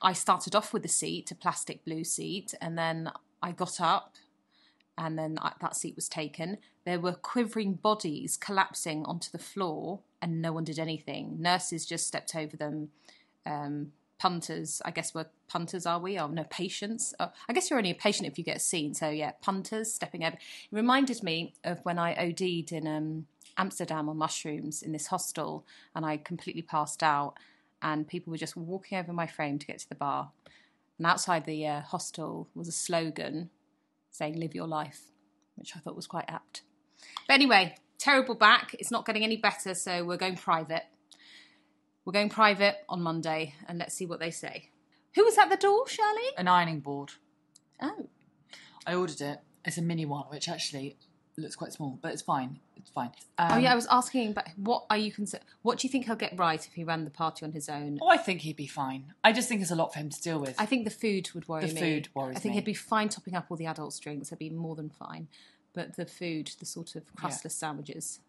I 0.00 0.12
started 0.12 0.54
off 0.54 0.72
with 0.72 0.84
a 0.84 0.88
seat, 0.88 1.30
a 1.30 1.34
plastic 1.34 1.84
blue 1.84 2.04
seat, 2.04 2.54
and 2.60 2.76
then 2.76 3.10
I 3.42 3.52
got 3.52 3.80
up 3.80 4.16
and 4.98 5.18
then 5.18 5.38
that 5.60 5.76
seat 5.76 5.96
was 5.96 6.08
taken. 6.08 6.58
There 6.84 7.00
were 7.00 7.12
quivering 7.12 7.74
bodies 7.74 8.36
collapsing 8.36 9.04
onto 9.04 9.30
the 9.30 9.38
floor, 9.38 10.00
and 10.20 10.42
no 10.42 10.52
one 10.52 10.64
did 10.64 10.78
anything. 10.78 11.40
Nurses 11.40 11.86
just 11.86 12.06
stepped 12.06 12.34
over 12.36 12.56
them. 12.56 12.90
Um, 13.46 13.92
punters, 14.18 14.80
I 14.84 14.92
guess 14.92 15.14
we're 15.14 15.26
punters, 15.48 15.84
are 15.84 15.98
we? 15.98 16.16
Oh 16.16 16.28
no, 16.28 16.44
patients. 16.44 17.12
Oh, 17.18 17.32
I 17.48 17.52
guess 17.52 17.68
you're 17.68 17.78
only 17.78 17.90
a 17.90 17.94
patient 17.94 18.28
if 18.28 18.38
you 18.38 18.44
get 18.44 18.62
seen. 18.62 18.94
So 18.94 19.08
yeah, 19.10 19.32
punters 19.40 19.92
stepping 19.92 20.24
over. 20.24 20.36
It 20.36 20.40
reminded 20.70 21.24
me 21.24 21.54
of 21.64 21.80
when 21.84 21.98
I 21.98 22.14
OD'd 22.14 22.70
in 22.70 22.86
um, 22.86 23.26
Amsterdam 23.56 24.08
on 24.08 24.16
mushrooms 24.16 24.82
in 24.82 24.92
this 24.92 25.08
hostel, 25.08 25.66
and 25.94 26.04
I 26.04 26.16
completely 26.16 26.62
passed 26.62 27.02
out, 27.02 27.34
and 27.80 28.08
people 28.08 28.30
were 28.30 28.38
just 28.38 28.56
walking 28.56 28.98
over 28.98 29.12
my 29.12 29.26
frame 29.26 29.58
to 29.58 29.66
get 29.66 29.78
to 29.80 29.88
the 29.88 29.94
bar. 29.94 30.30
And 30.98 31.06
outside 31.06 31.44
the 31.44 31.66
uh, 31.66 31.80
hostel 31.82 32.48
was 32.54 32.68
a 32.68 32.72
slogan 32.72 33.50
saying 34.10 34.38
live 34.38 34.54
your 34.54 34.66
life, 34.66 35.02
which 35.56 35.76
I 35.76 35.80
thought 35.80 35.96
was 35.96 36.06
quite 36.06 36.26
apt. 36.28 36.62
But 37.26 37.34
anyway, 37.34 37.74
terrible 37.98 38.34
back. 38.34 38.74
It's 38.78 38.90
not 38.90 39.06
getting 39.06 39.24
any 39.24 39.36
better, 39.36 39.74
so 39.74 40.04
we're 40.04 40.16
going 40.16 40.36
private. 40.36 40.84
We're 42.04 42.12
going 42.12 42.28
private 42.28 42.78
on 42.88 43.02
Monday, 43.02 43.54
and 43.66 43.78
let's 43.78 43.94
see 43.94 44.06
what 44.06 44.20
they 44.20 44.30
say. 44.30 44.70
Who 45.14 45.24
was 45.24 45.38
at 45.38 45.50
the 45.50 45.56
door, 45.56 45.88
Shirley? 45.88 46.30
An 46.38 46.48
ironing 46.48 46.80
board. 46.80 47.12
Oh, 47.80 48.08
I 48.86 48.94
ordered 48.94 49.20
it. 49.20 49.38
It's 49.64 49.78
a 49.78 49.82
mini 49.82 50.04
one, 50.04 50.24
which 50.24 50.48
actually 50.48 50.96
looks 51.36 51.56
quite 51.56 51.72
small, 51.72 51.98
but 52.02 52.12
it's 52.12 52.22
fine. 52.22 52.58
It's 52.76 52.90
fine. 52.90 53.10
Um, 53.38 53.52
oh 53.52 53.56
yeah. 53.58 53.72
I 53.72 53.74
was 53.74 53.86
asking, 53.90 54.32
but 54.32 54.48
what 54.56 54.84
are 54.90 54.96
you 54.96 55.12
concerned? 55.12 55.44
What 55.62 55.78
do 55.78 55.86
you 55.86 55.90
think 55.90 56.06
he'll 56.06 56.16
get 56.16 56.36
right 56.36 56.64
if 56.64 56.74
he 56.74 56.84
ran 56.84 57.04
the 57.04 57.10
party 57.10 57.44
on 57.44 57.52
his 57.52 57.68
own? 57.68 57.98
Oh, 58.02 58.08
I 58.08 58.16
think 58.16 58.42
he'd 58.42 58.56
be 58.56 58.66
fine. 58.66 59.14
I 59.24 59.32
just 59.32 59.48
think 59.48 59.62
it's 59.62 59.70
a 59.70 59.76
lot 59.76 59.92
for 59.92 60.00
him 60.00 60.10
to 60.10 60.20
deal 60.20 60.38
with. 60.38 60.54
I 60.58 60.66
think 60.66 60.84
the 60.84 60.90
food 60.90 61.30
would 61.34 61.48
worry 61.48 61.62
me. 61.62 61.68
The 61.68 61.74
me. 61.74 61.80
food 61.80 62.08
worries 62.14 62.34
me. 62.34 62.36
I 62.36 62.40
think 62.40 62.52
me. 62.52 62.56
he'd 62.56 62.64
be 62.64 62.74
fine 62.74 63.08
topping 63.08 63.34
up 63.34 63.46
all 63.48 63.56
the 63.56 63.66
adults' 63.66 63.98
drinks. 63.98 64.30
He'd 64.30 64.38
be 64.38 64.50
more 64.50 64.76
than 64.76 64.90
fine. 64.90 65.28
But 65.74 65.96
the 65.96 66.04
food, 66.04 66.50
the 66.58 66.66
sort 66.66 66.96
of 66.96 67.04
crustless 67.16 67.54
sandwiches. 67.54 68.20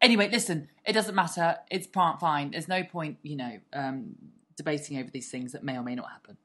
Anyway, 0.00 0.28
listen, 0.30 0.68
it 0.84 0.92
doesn't 0.92 1.14
matter. 1.14 1.56
It's 1.70 1.86
part 1.86 2.20
fine. 2.20 2.50
There's 2.50 2.68
no 2.68 2.84
point, 2.84 3.18
you 3.22 3.36
know, 3.36 3.58
um, 3.72 4.14
debating 4.56 4.98
over 4.98 5.10
these 5.10 5.30
things 5.30 5.52
that 5.52 5.64
may 5.64 5.76
or 5.76 5.82
may 5.82 5.94
not 5.94 6.08
happen. 6.10 6.36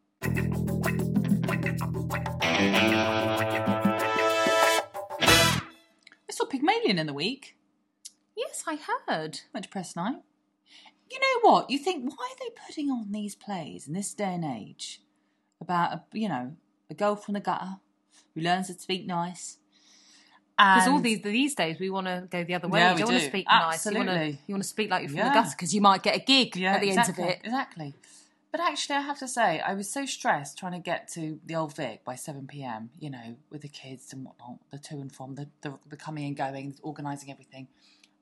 I 6.30 6.34
saw 6.34 6.46
Pygmalion 6.46 7.00
in 7.00 7.08
the 7.08 7.14
week. 7.14 7.56
Yes, 8.36 8.64
I 8.68 8.78
heard. 9.08 9.42
Went 9.54 9.64
to 9.64 9.70
press 9.70 9.96
night. 9.96 10.18
You 11.10 11.20
know 11.20 11.50
what? 11.50 11.70
You 11.70 11.80
think 11.80 12.04
why 12.06 12.28
are 12.32 12.38
they 12.40 12.54
putting 12.68 12.92
on 12.92 13.12
these 13.12 13.36
plays 13.36 13.88
in 13.88 13.94
this 13.94 14.14
day 14.14 14.34
and 14.34 14.44
age 14.44 15.02
about 15.62 15.94
a, 15.94 16.04
you 16.14 16.28
know 16.28 16.56
a 16.90 16.94
girl 16.94 17.16
from 17.16 17.34
the 17.34 17.40
gutter 17.40 17.78
who 18.36 18.42
learns 18.42 18.68
to 18.68 18.74
speak 18.74 19.08
nice. 19.08 19.58
Because 20.58 20.88
all 20.88 21.00
these 21.00 21.22
these 21.22 21.56
days 21.56 21.80
we 21.80 21.90
want 21.90 22.08
to 22.08 22.28
go 22.30 22.44
the 22.44 22.56
other 22.56 22.68
way. 22.68 22.80
Yeah, 22.80 22.94
you 22.94 22.98
don't 23.00 23.08
want 23.10 23.20
to 23.20 23.26
do. 23.26 23.30
speak 23.30 23.46
nice. 23.48 23.86
You 23.86 23.96
want 23.96 24.08
to 24.10 24.14
Absolutely. 24.14 24.42
you 24.48 24.54
want 24.56 24.64
to 24.64 24.70
speak 24.70 24.90
like 24.90 25.02
you're 25.04 25.10
from 25.10 25.18
Yeah. 25.20 25.30
the 25.30 25.34
gutter 25.36 25.50
because 25.52 25.74
you 25.74 25.82
might 25.82 26.04
get 26.04 26.16
a 26.16 26.20
gig 26.20 26.56
yeah, 26.58 26.74
at 26.74 26.82
the 26.82 26.90
exactly, 26.90 27.24
end 27.24 27.32
of 27.32 27.38
it. 27.38 27.46
Exactly. 27.46 27.94
But 28.52 28.62
actually, 28.62 28.96
I 28.96 29.02
have 29.02 29.20
to 29.20 29.28
say, 29.28 29.60
I 29.60 29.74
was 29.74 29.92
so 29.92 30.06
stressed 30.06 30.58
trying 30.58 30.72
to 30.72 30.80
get 30.80 31.10
to 31.14 31.40
the 31.46 31.56
Old 31.56 31.76
Vic 31.76 32.06
by 32.06 32.16
7 32.16 32.48
pm, 32.48 32.90
you 32.98 33.10
know, 33.10 33.36
with 33.50 33.62
the 33.62 33.68
kids 33.68 34.14
and 34.14 34.24
whatnot, 34.24 34.60
the 34.72 34.78
to 34.80 34.96
and 34.96 35.14
from, 35.14 35.36
the, 35.36 35.50
the, 35.62 35.78
the 35.90 35.98
coming 35.98 36.26
and 36.26 36.38
going, 36.38 36.76
organising 36.82 37.30
everything. 37.30 37.68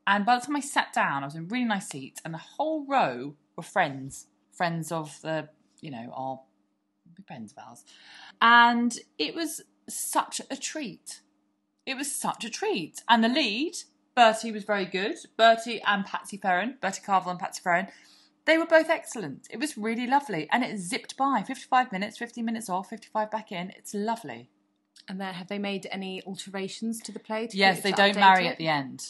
And 0.08 0.26
by 0.26 0.38
the 0.38 0.46
time 0.46 0.56
I 0.56 0.62
sat 0.62 0.94
down, 0.94 1.24
I 1.24 1.28
was 1.28 1.36
in 1.36 1.44
a 1.44 1.48
really 1.48 1.66
nice 1.66 1.90
seat, 1.90 2.22
and 2.26 2.34
the 2.34 2.40
whole 2.40 2.86
row 2.86 3.36
were 3.56 3.64
friends, 3.64 4.28
friends 4.52 4.92
of 4.92 5.22
the, 5.22 5.50
you 5.82 5.92
know, 5.92 6.12
our 6.14 6.40
friends 7.28 7.54
of 7.54 7.64
ours. 7.68 7.84
And 8.42 8.98
it 9.18 9.36
was 9.36 9.62
such 9.88 10.42
a 10.50 10.58
treat. 10.58 11.22
It 11.86 11.96
was 11.96 12.12
such 12.12 12.44
a 12.44 12.50
treat. 12.50 13.04
And 13.08 13.24
the 13.24 13.30
lead, 13.30 13.74
Bertie, 14.16 14.52
was 14.52 14.64
very 14.64 14.86
good. 14.86 15.18
Bertie 15.38 15.82
and 15.86 16.06
Patsy 16.06 16.38
Ferran, 16.38 16.80
Bertie 16.82 17.02
Carvel 17.02 17.32
and 17.32 17.40
Patsy 17.40 17.62
Ferran, 17.64 17.90
they 18.46 18.58
were 18.58 18.66
both 18.66 18.90
excellent. 18.90 19.48
It 19.50 19.60
was 19.60 19.78
really 19.78 20.08
lovely. 20.08 20.48
And 20.52 20.64
it 20.64 20.78
zipped 20.78 21.18
by 21.18 21.44
55 21.46 21.92
minutes, 21.92 22.18
50 22.18 22.42
minutes 22.42 22.70
off, 22.70 22.90
55 22.90 23.32
back 23.32 23.52
in. 23.52 23.72
It's 23.72 23.94
lovely. 23.94 24.50
And 25.08 25.20
then 25.20 25.34
have 25.34 25.48
they 25.48 25.60
made 25.60 25.88
any 25.92 26.22
alterations 26.24 27.00
to 27.02 27.12
the 27.12 27.20
play? 27.20 27.48
To 27.48 27.58
Yes, 27.58 27.82
they 27.82 27.92
don't 27.92 28.16
marry 28.16 28.48
it? 28.48 28.52
at 28.52 28.58
the 28.58 28.68
end, 28.68 29.08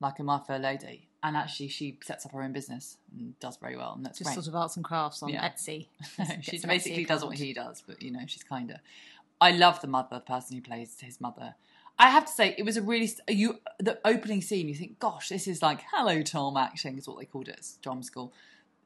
like 0.00 0.18
in 0.18 0.26
My 0.26 0.38
Fair 0.38 0.58
Lady. 0.58 1.08
And 1.22 1.36
actually, 1.36 1.68
she 1.68 1.98
sets 2.02 2.24
up 2.24 2.32
her 2.32 2.42
own 2.42 2.52
business 2.52 2.96
and 3.16 3.38
does 3.40 3.58
very 3.58 3.76
well. 3.76 3.92
And 3.94 4.04
that's 4.06 4.18
Just 4.18 4.28
great. 4.28 4.34
sort 4.34 4.46
of 4.48 4.54
arts 4.56 4.76
and 4.76 4.84
crafts 4.84 5.22
on 5.22 5.28
Yeah. 5.28 5.48
Etsy. 5.48 5.88
she 6.40 6.58
basically 6.58 7.04
Etsy 7.04 7.06
does 7.06 7.24
what 7.24 7.36
he 7.36 7.52
does, 7.52 7.82
but 7.86 8.00
you 8.02 8.10
know, 8.10 8.20
she's 8.26 8.42
kinder. 8.42 8.80
I 9.40 9.50
love 9.52 9.80
the 9.82 9.86
mother, 9.88 10.08
the 10.12 10.20
person 10.20 10.56
who 10.56 10.62
plays 10.62 10.96
his 11.00 11.20
mother. 11.20 11.54
I 11.98 12.08
have 12.08 12.24
to 12.24 12.32
say, 12.32 12.54
it 12.56 12.62
was 12.64 12.78
a 12.78 12.82
really 12.82 13.10
you. 13.28 13.60
The 13.78 13.98
opening 14.06 14.40
scene, 14.40 14.68
you 14.68 14.74
think, 14.74 14.98
"Gosh, 14.98 15.28
this 15.28 15.46
is 15.46 15.60
like 15.60 15.82
Hello 15.92 16.22
Tom" 16.22 16.56
acting 16.56 16.96
is 16.96 17.06
what 17.06 17.18
they 17.18 17.26
called 17.26 17.48
it 17.48 17.56
at 17.58 17.66
drama 17.82 18.02
school. 18.02 18.32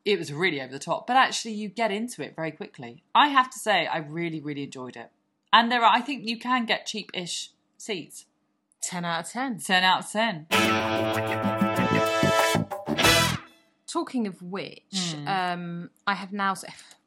It 0.04 0.18
was 0.18 0.32
really 0.32 0.60
over 0.60 0.70
the 0.72 0.78
top, 0.78 1.06
but 1.06 1.16
actually, 1.16 1.54
you 1.54 1.68
get 1.68 1.90
into 1.90 2.22
it 2.22 2.36
very 2.36 2.50
quickly. 2.50 3.02
I 3.14 3.28
have 3.28 3.50
to 3.50 3.58
say, 3.58 3.86
I 3.86 3.98
really, 3.98 4.38
really 4.40 4.64
enjoyed 4.64 4.96
it. 4.96 5.10
And 5.52 5.72
there 5.72 5.82
are, 5.82 5.90
I 5.94 6.00
think, 6.02 6.28
you 6.28 6.38
can 6.38 6.66
get 6.66 6.84
cheap-ish 6.86 7.50
seats. 7.78 8.26
Ten 8.82 9.04
out 9.06 9.24
of 9.24 9.30
ten. 9.30 9.58
Ten 9.60 9.82
out 9.82 10.04
of 10.04 10.10
ten. 10.10 10.46
Talking 13.86 14.26
of 14.26 14.42
which, 14.42 14.82
Hmm. 15.14 15.28
um, 15.28 15.90
I 16.06 16.14
have 16.14 16.32
now. 16.32 16.54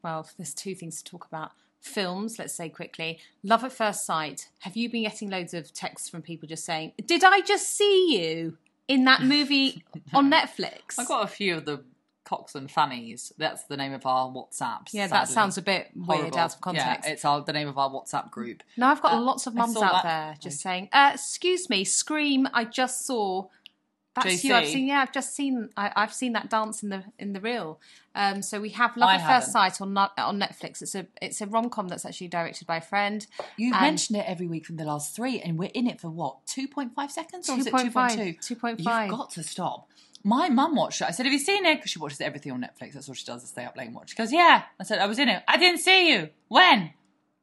Well, 0.01 0.27
there's 0.38 0.54
two 0.54 0.74
things 0.74 1.01
to 1.04 1.12
talk 1.12 1.25
about. 1.25 1.51
Films, 1.82 2.39
let's 2.39 2.56
say 2.56 2.70
quickly. 2.70 3.20
Love 3.44 3.63
at 3.63 3.74
First 3.74 4.06
Sight. 4.06 4.50
Have 4.60 4.75
you 4.77 4.89
been 4.89 5.04
getting 5.04 5.30
loads 5.30 5.54
of 5.54 5.74
texts 5.74 6.10
from 6.10 6.22
people 6.22 6.48
just 6.48 6.66
saying, 6.66 6.94
"Did 7.06 7.24
I 7.24 7.42
just 7.42 7.70
see 7.70 8.18
you 8.18 8.58
in 8.88 9.04
that 9.04 9.22
movie 9.22 9.84
on 10.13 10.32
Netflix?" 10.32 10.98
I 10.98 11.04
got 11.06 11.24
a 11.24 11.27
few 11.27 11.56
of 11.58 11.66
the 11.66 11.84
Cox 12.27 12.55
and 12.55 12.69
Fannies. 12.69 13.31
That's 13.38 13.63
the 13.63 13.77
name 13.77 13.93
of 13.93 14.05
our 14.05 14.27
WhatsApp. 14.29 14.89
yeah, 14.91 15.07
that 15.07 15.29
sounds 15.29 15.57
a 15.57 15.62
bit 15.62 15.91
weird 15.96 16.19
Horrible. 16.19 16.38
out 16.39 16.53
of 16.55 16.62
context. 16.62 17.05
Yeah, 17.07 17.13
it's 17.13 17.24
our, 17.25 17.41
the 17.41 17.53
name 17.53 17.67
of 17.69 17.77
our 17.77 17.89
WhatsApp 17.89 18.29
group. 18.31 18.63
No, 18.75 18.88
I've 18.88 19.01
got 19.01 19.13
Uh, 19.13 19.22
lots 19.22 19.48
of 19.48 19.55
mums 19.55 19.77
out 19.77 19.91
that. 19.91 20.03
there 20.03 20.36
just 20.41 20.60
saying, 20.60 20.89
uh, 20.91 21.12
"Excuse 21.13 21.69
me, 21.69 21.84
Scream! 21.86 22.48
I 22.53 22.65
just 22.65 23.05
saw." 23.05 23.48
That's 24.15 24.43
you. 24.43 24.55
I've 24.55 24.67
seen. 24.67 24.88
Yeah, 24.88 25.01
I've 25.01 25.12
just 25.13 25.36
seen. 25.36 25.69
I, 25.77 25.91
I've 25.96 26.12
seen 26.13 26.34
that 26.34 26.50
dance 26.50 26.81
in 26.81 26.89
the 26.89 27.03
in 27.19 27.34
the 27.34 27.39
reel. 27.39 27.79
Um, 28.15 28.41
so 28.41 28.60
we 28.60 28.69
have 28.69 28.98
Love 28.98 29.10
I 29.10 29.15
at 29.15 29.19
First 29.19 29.55
haven't. 29.55 29.75
Sight 29.75 29.79
on 29.81 29.96
on 29.96 30.39
Netflix. 30.39 30.81
It's 30.81 30.96
a 30.96 31.05
it's 31.22 31.39
a 31.39 31.46
rom 31.46 31.69
com 31.69 31.88
that's 31.88 32.03
actually 32.03 32.29
directed 32.29 32.65
by 32.65 32.77
a 32.77 32.81
friend. 32.81 33.27
You 33.57 33.74
And- 33.74 33.81
mentioned 33.81 34.17
it 34.19 34.25
every 34.27 34.48
week 34.48 34.65
from 34.65 34.77
the 34.77 34.86
last 34.86 35.15
three, 35.15 35.39
and 35.39 35.60
we're 35.60 35.69
in 35.75 35.86
it 35.86 36.01
for 36.01 36.10
what, 36.10 36.48
2.5 36.48 37.12
seconds? 37.12 37.48
Or 37.48 37.60
is 37.60 37.67
it 37.67 37.74
2.2? 37.74 38.39
2.5. 38.39 38.79
You've 38.79 39.12
got 39.12 39.29
to 39.31 39.43
stop. 39.43 39.88
My 40.27 40.50
mum 40.50 40.75
watched 40.75 41.01
it. 41.01 41.05
I 41.07 41.12
said, 41.12 41.25
Have 41.25 41.34
you 41.34 41.39
seen 41.39 41.65
it? 41.65 41.75
Because 41.75 41.91
she 41.91 42.00
watches 42.00 42.19
everything 42.22 42.51
on 42.51 42.62
Netflix. 42.62 42.93
That's 42.93 43.07
all 43.07 43.15
she 43.15 43.25
does, 43.25 43.43
is 43.43 43.50
stay 43.50 43.65
up 43.65 43.77
late 43.77 43.88
and 43.88 43.96
watch. 43.96 44.10
She 44.12 44.15
goes, 44.15 44.31
Yeah. 44.34 44.63
I 44.79 44.84
said, 44.84 45.00
I 45.00 45.05
was 45.05 45.19
in 45.19 45.29
it. 45.29 45.41
I 45.48 45.57
didn't 45.57 45.79
see 45.79 46.12
you. 46.12 46.29
When? 46.50 46.91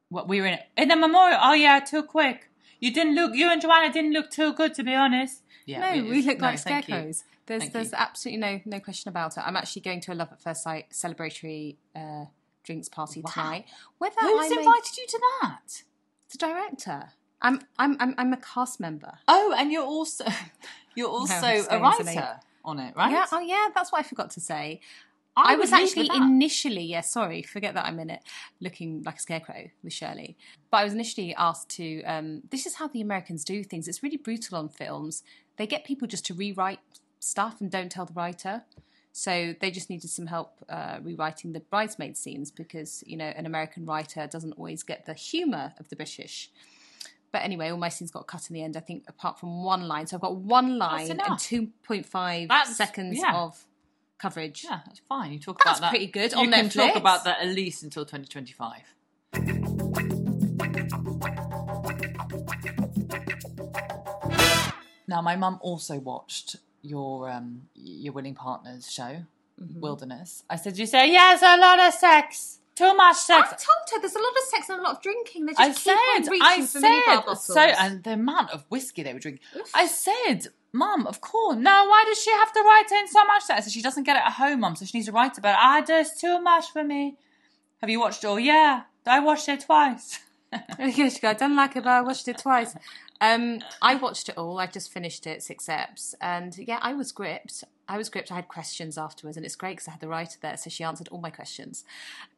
What, 0.09 0.27
we 0.27 0.39
were 0.39 0.47
in 0.47 0.53
it. 0.53 0.63
In 0.77 0.89
the 0.89 0.95
memorial. 0.95 1.39
Oh, 1.41 1.53
yeah, 1.53 1.79
too 1.79 2.03
quick. 2.03 2.49
You 2.79 2.93
didn't 2.93 3.15
look, 3.15 3.33
you 3.35 3.49
and 3.49 3.59
Joanna 3.61 3.91
didn't 3.91 4.13
look 4.13 4.29
too 4.29 4.53
good, 4.53 4.73
to 4.75 4.83
be 4.83 4.93
honest. 4.93 5.41
Yeah, 5.65 5.95
no, 5.95 6.03
we 6.09 6.19
is- 6.19 6.25
look 6.27 6.39
no, 6.39 6.45
like 6.47 6.59
thank 6.59 6.87
you. 6.87 6.93
scarecrows. 6.93 7.23
There's 7.47 7.61
Thank 7.63 7.73
there's 7.73 7.91
you. 7.91 7.97
absolutely 7.99 8.39
no 8.41 8.61
no 8.65 8.79
question 8.79 9.09
about 9.09 9.37
it. 9.37 9.41
I'm 9.45 9.55
actually 9.55 9.83
going 9.83 10.01
to 10.01 10.13
a 10.13 10.15
Love 10.15 10.29
at 10.31 10.41
First 10.41 10.63
Sight 10.63 10.89
celebratory 10.91 11.75
uh, 11.95 12.25
drinks 12.63 12.89
party 12.89 13.21
Wow. 13.21 13.31
tonight. 13.31 13.65
Whether 13.99 14.15
Who's 14.21 14.45
I 14.45 14.49
may- 14.49 14.57
invited 14.61 14.97
you 14.97 15.05
to 15.07 15.19
that? 15.41 15.83
the 16.31 16.37
director. 16.39 17.09
I'm 17.43 17.61
I'm 17.77 17.97
I'm 17.99 18.15
I'm 18.17 18.33
a 18.33 18.37
cast 18.37 18.79
member. 18.79 19.19
Oh, 19.27 19.53
and 19.57 19.71
you're 19.71 19.83
also 19.85 20.25
you're 20.95 21.09
also 21.09 21.33
just 21.39 21.67
a 21.71 21.77
going 21.79 21.97
to 21.97 22.03
the- 22.03 22.09
writer 22.15 22.39
on 22.65 22.79
it, 22.79 22.95
right? 22.95 23.11
Yeah, 23.11 23.25
oh 23.31 23.39
yeah, 23.39 23.67
that's 23.73 23.91
what 23.91 23.99
I 23.99 24.03
forgot 24.03 24.31
to 24.31 24.39
say. 24.39 24.81
I, 25.37 25.55
would 25.55 25.61
was 25.61 25.73
actually 25.73 26.09
initially, 26.15 26.83
yeah, 26.83 27.01
sorry, 27.01 27.41
forget 27.41 27.73
that 27.73 27.85
I'm 27.85 27.99
in 27.99 28.09
it, 28.09 28.21
looking 28.61 29.03
like 29.03 29.17
a 29.17 29.19
scarecrow 29.19 29.69
with 29.83 29.91
Shirley. 29.91 30.37
But 30.71 30.77
I 30.77 30.83
was 30.85 30.93
initially 30.93 31.35
asked 31.35 31.69
to. 31.71 32.03
Um, 32.03 32.43
this 32.51 32.65
is 32.65 32.75
how 32.75 32.87
the 32.87 33.01
Americans 33.01 33.43
do 33.43 33.63
things. 33.63 33.87
It's 33.87 34.01
really 34.01 34.17
brutal 34.17 34.57
on 34.57 34.69
films. 34.69 35.23
They 35.57 35.67
get 35.67 35.83
people 35.83 36.07
just 36.07 36.25
to 36.27 36.33
rewrite 36.33 36.79
stuff 37.19 37.59
and 37.59 37.69
don't 37.69 37.91
tell 37.91 38.05
the 38.05 38.13
writer. 38.13 38.63
So 39.11 39.55
they 39.59 39.71
just 39.71 39.89
needed 39.89 40.09
some 40.09 40.27
help 40.27 40.63
uh, 40.69 40.99
rewriting 41.01 41.53
the 41.53 41.61
bridesmaid 41.61 42.17
scenes 42.17 42.51
because 42.51 43.03
you 43.05 43.17
know 43.17 43.31
an 43.35 43.45
American 43.45 43.85
writer 43.85 44.27
doesn't 44.27 44.53
always 44.53 44.83
get 44.83 45.05
the 45.05 45.13
humour 45.13 45.73
of 45.79 45.89
the 45.89 45.95
British. 45.95 46.49
But 47.35 47.41
anyway, 47.43 47.67
all 47.69 47.75
my 47.77 47.89
scenes 47.89 48.11
got 48.11 48.27
cut 48.27 48.49
in 48.49 48.53
the 48.53 48.63
end. 48.63 48.77
I 48.77 48.79
think 48.79 49.03
apart 49.09 49.37
from 49.37 49.61
one 49.61 49.89
line, 49.89 50.07
so 50.07 50.15
I've 50.15 50.21
got 50.21 50.37
one 50.37 50.77
line 50.77 51.11
and 51.11 51.37
two 51.37 51.67
point 51.83 52.05
five 52.05 52.47
That's- 52.47 52.77
seconds 52.77 53.17
yeah. 53.21 53.35
of 53.35 53.61
coverage. 54.17 54.63
Yeah, 54.63 54.79
that's 54.85 54.99
fine. 54.99 55.33
You 55.33 55.39
talk 55.39 55.61
That's 55.61 55.79
about 55.79 55.91
that. 55.91 55.91
That's 55.91 55.91
pretty 55.91 56.07
good 56.13 56.31
You 56.31 56.37
on 56.47 56.51
can 56.53 56.69
talk 56.69 56.95
about 56.95 57.25
that 57.25 57.41
at 57.41 57.47
least 57.53 57.83
until 57.83 58.05
2025. 58.05 59.85
Now, 65.07 65.21
my 65.21 65.35
mum 65.35 65.59
also 65.61 65.99
watched 65.99 66.55
your 66.81 67.29
um, 67.29 67.63
your 67.75 68.13
willing 68.13 68.35
partners 68.35 68.89
show, 68.89 69.25
Mm-hmm. 69.61 69.79
Wilderness. 69.79 70.43
I 70.49 70.57
said, 70.57 70.77
"You 70.77 70.85
say 70.85 71.09
yes, 71.11 71.41
a 71.41 71.57
lot 71.57 71.79
of 71.79 71.93
sex, 71.93 72.59
too 72.75 72.93
much 72.95 73.17
sex." 73.17 73.49
I've 73.51 73.57
told 73.57 73.77
her 73.93 73.99
there's 74.01 74.15
a 74.15 74.19
lot 74.19 74.31
of 74.31 74.43
sex 74.49 74.69
and 74.69 74.79
a 74.79 74.83
lot 74.83 74.95
of 74.97 75.01
drinking. 75.01 75.45
They 75.45 75.53
just 75.53 75.61
I 75.61 75.67
keep 75.69 75.77
said, 75.77 75.93
on 75.95 76.29
reaching 76.29 76.41
I 76.41 76.61
for 76.61 76.79
said, 76.79 77.01
bottles. 77.07 77.45
so, 77.45 77.59
and 77.59 78.03
the 78.03 78.13
amount 78.13 78.51
of 78.51 78.65
whiskey 78.69 79.03
they 79.03 79.13
were 79.13 79.19
drinking. 79.19 79.43
I 79.73 79.87
said, 79.87 80.47
Mum, 80.73 81.07
of 81.07 81.21
course. 81.21 81.57
No, 81.57 81.85
why 81.85 82.03
does 82.07 82.21
she 82.21 82.31
have 82.31 82.51
to 82.51 82.61
write 82.61 82.91
in 82.91 83.07
so 83.07 83.23
much 83.25 83.43
sex? 83.43 83.65
So 83.65 83.71
she 83.71 83.81
doesn't 83.81 84.03
get 84.03 84.17
it 84.17 84.23
at 84.25 84.33
home, 84.33 84.59
Mum, 84.59 84.75
so 84.75 84.85
she 84.85 84.97
needs 84.97 85.07
to 85.07 85.13
write 85.13 85.37
about 85.37 85.53
it. 85.53 85.59
Ah, 85.61 85.83
there's 85.85 86.11
too 86.11 86.39
much 86.41 86.65
for 86.71 86.83
me. 86.83 87.15
Have 87.81 87.89
you 87.89 87.99
watched 87.99 88.23
it 88.23 88.27
all? 88.27 88.39
Yeah, 88.39 88.83
I 89.05 89.19
watched 89.19 89.47
it 89.47 89.61
twice. 89.61 90.19
yeah, 90.79 91.09
she 91.09 91.19
go, 91.19 91.29
I 91.29 91.33
don't 91.33 91.55
like 91.55 91.75
it, 91.75 91.83
but 91.83 91.89
I 91.91 92.01
watched 92.01 92.27
it 92.27 92.37
twice. 92.37 92.75
Um, 93.21 93.61
I 93.81 93.95
watched 93.95 94.29
it 94.29 94.37
all. 94.37 94.59
I 94.59 94.67
just 94.67 94.91
finished 94.91 95.25
it, 95.25 95.41
six 95.41 95.67
eps, 95.67 96.13
and 96.19 96.57
yeah, 96.57 96.79
I 96.81 96.93
was 96.93 97.11
gripped. 97.11 97.63
I 97.87 97.97
was 97.97 98.09
gripped. 98.09 98.31
I 98.31 98.35
had 98.35 98.47
questions 98.47 98.97
afterwards, 98.97 99.37
and 99.37 99.45
it's 99.45 99.55
great 99.55 99.77
because 99.77 99.87
I 99.87 99.91
had 99.91 100.01
the 100.01 100.07
writer 100.07 100.37
there, 100.41 100.57
so 100.57 100.69
she 100.69 100.83
answered 100.83 101.07
all 101.09 101.21
my 101.21 101.29
questions. 101.29 101.85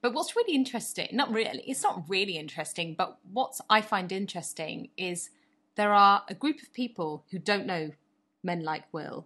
But 0.01 0.13
what's 0.13 0.35
really 0.35 0.53
interesting, 0.53 1.07
not 1.13 1.31
really, 1.31 1.63
it's 1.65 1.83
not 1.83 2.03
really 2.07 2.37
interesting, 2.37 2.93
but 2.95 3.17
what 3.31 3.59
I 3.69 3.81
find 3.81 4.11
interesting 4.11 4.89
is 4.97 5.29
there 5.75 5.93
are 5.93 6.23
a 6.27 6.35
group 6.35 6.61
of 6.61 6.73
people 6.73 7.23
who 7.31 7.39
don't 7.39 7.65
know 7.65 7.91
men 8.43 8.63
like 8.63 8.83
Will, 8.91 9.25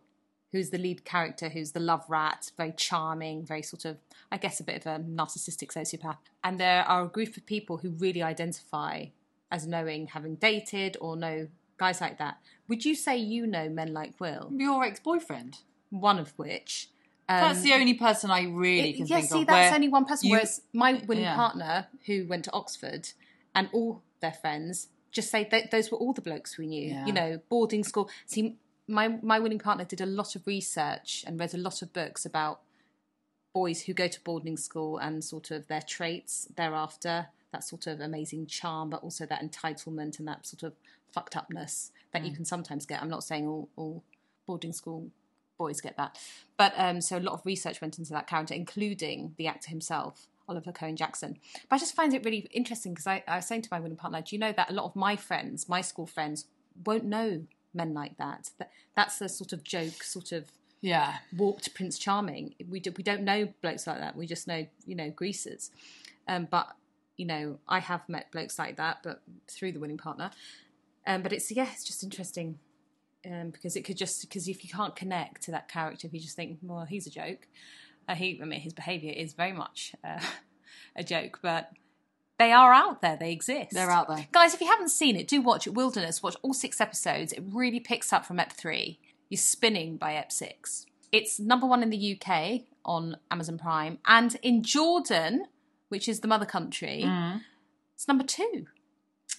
who's 0.51 0.69
the 0.69 0.77
lead 0.77 1.05
character, 1.05 1.49
who's 1.49 1.71
the 1.71 1.79
love 1.79 2.05
rat, 2.07 2.51
very 2.57 2.73
charming, 2.75 3.45
very 3.45 3.61
sort 3.61 3.85
of, 3.85 3.97
I 4.31 4.37
guess, 4.37 4.59
a 4.59 4.63
bit 4.63 4.77
of 4.77 4.85
a 4.85 5.03
narcissistic 5.03 5.73
sociopath. 5.73 6.17
And 6.43 6.59
there 6.59 6.83
are 6.83 7.03
a 7.03 7.09
group 7.09 7.35
of 7.37 7.45
people 7.45 7.77
who 7.77 7.91
really 7.91 8.21
identify 8.21 9.07
as 9.51 9.67
knowing, 9.67 10.07
having 10.07 10.35
dated 10.35 10.97
or 11.01 11.15
know 11.15 11.47
guys 11.77 11.99
like 12.01 12.17
that. 12.19 12.37
Would 12.67 12.85
you 12.85 12.95
say 12.95 13.17
you 13.17 13.45
know 13.47 13.67
men 13.69 13.93
like 13.93 14.13
Will? 14.19 14.49
Your 14.55 14.83
ex-boyfriend. 14.83 15.57
One 15.89 16.19
of 16.19 16.31
which. 16.37 16.89
Um, 17.27 17.41
That's 17.41 17.61
the 17.61 17.73
only 17.73 17.93
person 17.95 18.31
I 18.31 18.43
really 18.43 18.91
it- 18.91 18.97
can 18.97 19.07
yeah, 19.07 19.17
think 19.19 19.31
see, 19.31 19.41
of. 19.41 19.47
that's 19.47 19.73
only 19.75 19.89
one 19.89 20.05
person. 20.05 20.27
you- 20.29 20.33
whereas 20.35 20.61
my 20.73 20.93
willing 21.05 21.23
yeah. 21.23 21.35
partner, 21.35 21.87
who 22.05 22.25
went 22.27 22.45
to 22.45 22.51
Oxford, 22.53 23.09
and 23.55 23.69
all 23.73 24.01
their 24.21 24.31
friends 24.33 24.87
just 25.11 25.29
say 25.29 25.47
that 25.51 25.71
those 25.71 25.91
were 25.91 25.97
all 25.97 26.13
the 26.13 26.21
blokes 26.21 26.57
we 26.57 26.67
knew. 26.67 26.89
Yeah. 26.89 27.05
You 27.05 27.13
know, 27.13 27.39
boarding 27.49 27.83
school. 27.83 28.09
See, 28.25 28.55
my 28.87 29.07
my 29.21 29.39
willing 29.39 29.59
partner 29.59 29.83
did 29.85 29.99
a 30.01 30.05
lot 30.05 30.35
of 30.35 30.45
research 30.47 31.23
and 31.27 31.39
read 31.39 31.53
a 31.53 31.57
lot 31.57 31.81
of 31.81 31.91
books 31.93 32.25
about 32.25 32.61
boys 33.53 33.81
who 33.83 33.93
go 33.93 34.07
to 34.07 34.21
boarding 34.21 34.55
school 34.57 34.97
and 34.97 35.23
sort 35.23 35.51
of 35.51 35.67
their 35.67 35.81
traits 35.81 36.47
thereafter. 36.55 37.27
That 37.51 37.63
sort 37.63 37.87
of 37.87 37.99
amazing 37.99 38.47
charm, 38.47 38.89
but 38.89 39.03
also 39.03 39.25
that 39.25 39.41
entitlement 39.41 40.19
and 40.19 40.27
that 40.27 40.45
sort 40.45 40.63
of 40.63 40.73
fucked 41.11 41.35
upness 41.35 41.91
that 42.13 42.21
Mm. 42.21 42.27
you 42.27 42.35
can 42.35 42.45
sometimes 42.45 42.85
get. 42.85 43.01
I'm 43.01 43.09
not 43.09 43.23
saying 43.23 43.47
all, 43.47 43.67
all 43.75 44.03
boarding 44.47 44.73
school 44.73 45.09
boys 45.57 45.81
get 45.81 45.95
that. 45.97 46.17
But 46.57 46.73
um, 46.77 47.01
so 47.01 47.17
a 47.17 47.19
lot 47.19 47.33
of 47.33 47.45
research 47.45 47.81
went 47.81 47.99
into 47.99 48.11
that 48.13 48.27
character, 48.27 48.53
including 48.53 49.35
the 49.37 49.47
actor 49.47 49.69
himself. 49.69 50.27
Oliver 50.49 50.71
Cohen 50.73 50.97
Jackson. 50.97 51.37
But 51.69 51.75
I 51.77 51.79
just 51.79 51.95
find 51.95 52.13
it 52.13 52.25
really 52.25 52.49
interesting 52.51 52.93
because 52.93 53.07
I, 53.07 53.23
I 53.25 53.37
was 53.37 53.45
saying 53.45 53.61
to 53.61 53.69
my 53.71 53.79
winning 53.79 53.95
partner, 53.95 54.21
do 54.21 54.35
you 54.35 54.39
know 54.39 54.51
that 54.51 54.69
a 54.69 54.73
lot 54.73 54.83
of 54.85 54.95
my 54.97 55.15
friends, 55.15 55.69
my 55.69 55.79
school 55.79 56.05
friends, 56.05 56.45
won't 56.85 57.05
know 57.05 57.45
men 57.73 57.93
like 57.93 58.17
that? 58.17 58.49
that 58.57 58.69
that's 58.93 59.21
a 59.21 59.29
sort 59.29 59.53
of 59.53 59.63
joke, 59.63 60.03
sort 60.03 60.33
of 60.33 60.51
Yeah. 60.81 61.19
warped 61.37 61.73
Prince 61.73 61.97
Charming. 61.97 62.55
We 62.69 62.81
do, 62.81 62.91
we 62.97 63.03
don't 63.03 63.21
know 63.23 63.53
blokes 63.61 63.87
like 63.87 63.99
that. 63.99 64.17
We 64.17 64.25
just 64.27 64.45
know 64.45 64.65
you 64.85 64.95
know 64.95 65.09
greasers. 65.11 65.71
Um, 66.27 66.47
but 66.51 66.75
you 67.21 67.27
know, 67.27 67.59
I 67.67 67.77
have 67.77 68.09
met 68.09 68.31
blokes 68.31 68.57
like 68.57 68.77
that, 68.77 69.03
but 69.03 69.21
through 69.47 69.73
the 69.73 69.79
winning 69.79 69.99
partner. 69.99 70.31
Um, 71.05 71.21
but 71.21 71.31
it's 71.31 71.51
yeah, 71.51 71.67
it's 71.71 71.83
just 71.83 72.03
interesting 72.03 72.57
um, 73.27 73.51
because 73.51 73.75
it 73.75 73.83
could 73.83 73.95
just 73.95 74.21
because 74.21 74.47
if 74.47 74.63
you 74.63 74.71
can't 74.71 74.95
connect 74.95 75.43
to 75.43 75.51
that 75.51 75.67
character, 75.67 76.07
if 76.07 76.13
you 76.15 76.19
just 76.19 76.35
think, 76.35 76.57
well, 76.63 76.83
he's 76.83 77.05
a 77.05 77.11
joke. 77.11 77.47
Uh, 78.09 78.15
he, 78.15 78.39
I 78.41 78.45
mean, 78.45 78.59
his 78.59 78.73
behaviour 78.73 79.13
is 79.15 79.33
very 79.33 79.53
much 79.53 79.93
uh, 80.03 80.19
a 80.95 81.03
joke, 81.03 81.37
but 81.43 81.69
they 82.39 82.51
are 82.51 82.73
out 82.73 83.03
there. 83.03 83.17
They 83.17 83.31
exist. 83.31 83.69
They're 83.71 83.91
out 83.91 84.07
there. 84.07 84.27
Guys, 84.31 84.55
if 84.55 84.61
you 84.61 84.65
haven't 84.65 84.89
seen 84.89 85.15
it, 85.15 85.27
do 85.27 85.43
watch 85.43 85.67
it. 85.67 85.75
Wilderness. 85.75 86.23
Watch 86.23 86.37
all 86.41 86.55
six 86.55 86.81
episodes. 86.81 87.33
It 87.33 87.43
really 87.47 87.79
picks 87.79 88.11
up 88.11 88.25
from 88.25 88.39
Ep 88.39 88.51
three. 88.53 88.97
You're 89.29 89.37
spinning 89.37 89.97
by 89.97 90.15
Ep 90.15 90.31
six. 90.31 90.87
It's 91.11 91.39
number 91.39 91.67
one 91.67 91.83
in 91.83 91.91
the 91.91 92.19
UK 92.19 92.61
on 92.83 93.17
Amazon 93.29 93.59
Prime, 93.59 93.99
and 94.07 94.37
in 94.41 94.63
Jordan, 94.63 95.45
which 95.91 96.07
is 96.07 96.21
the 96.21 96.27
mother 96.27 96.45
country, 96.45 97.03
mm. 97.05 97.41
it's 97.93 98.07
number 98.07 98.23
two. 98.23 98.65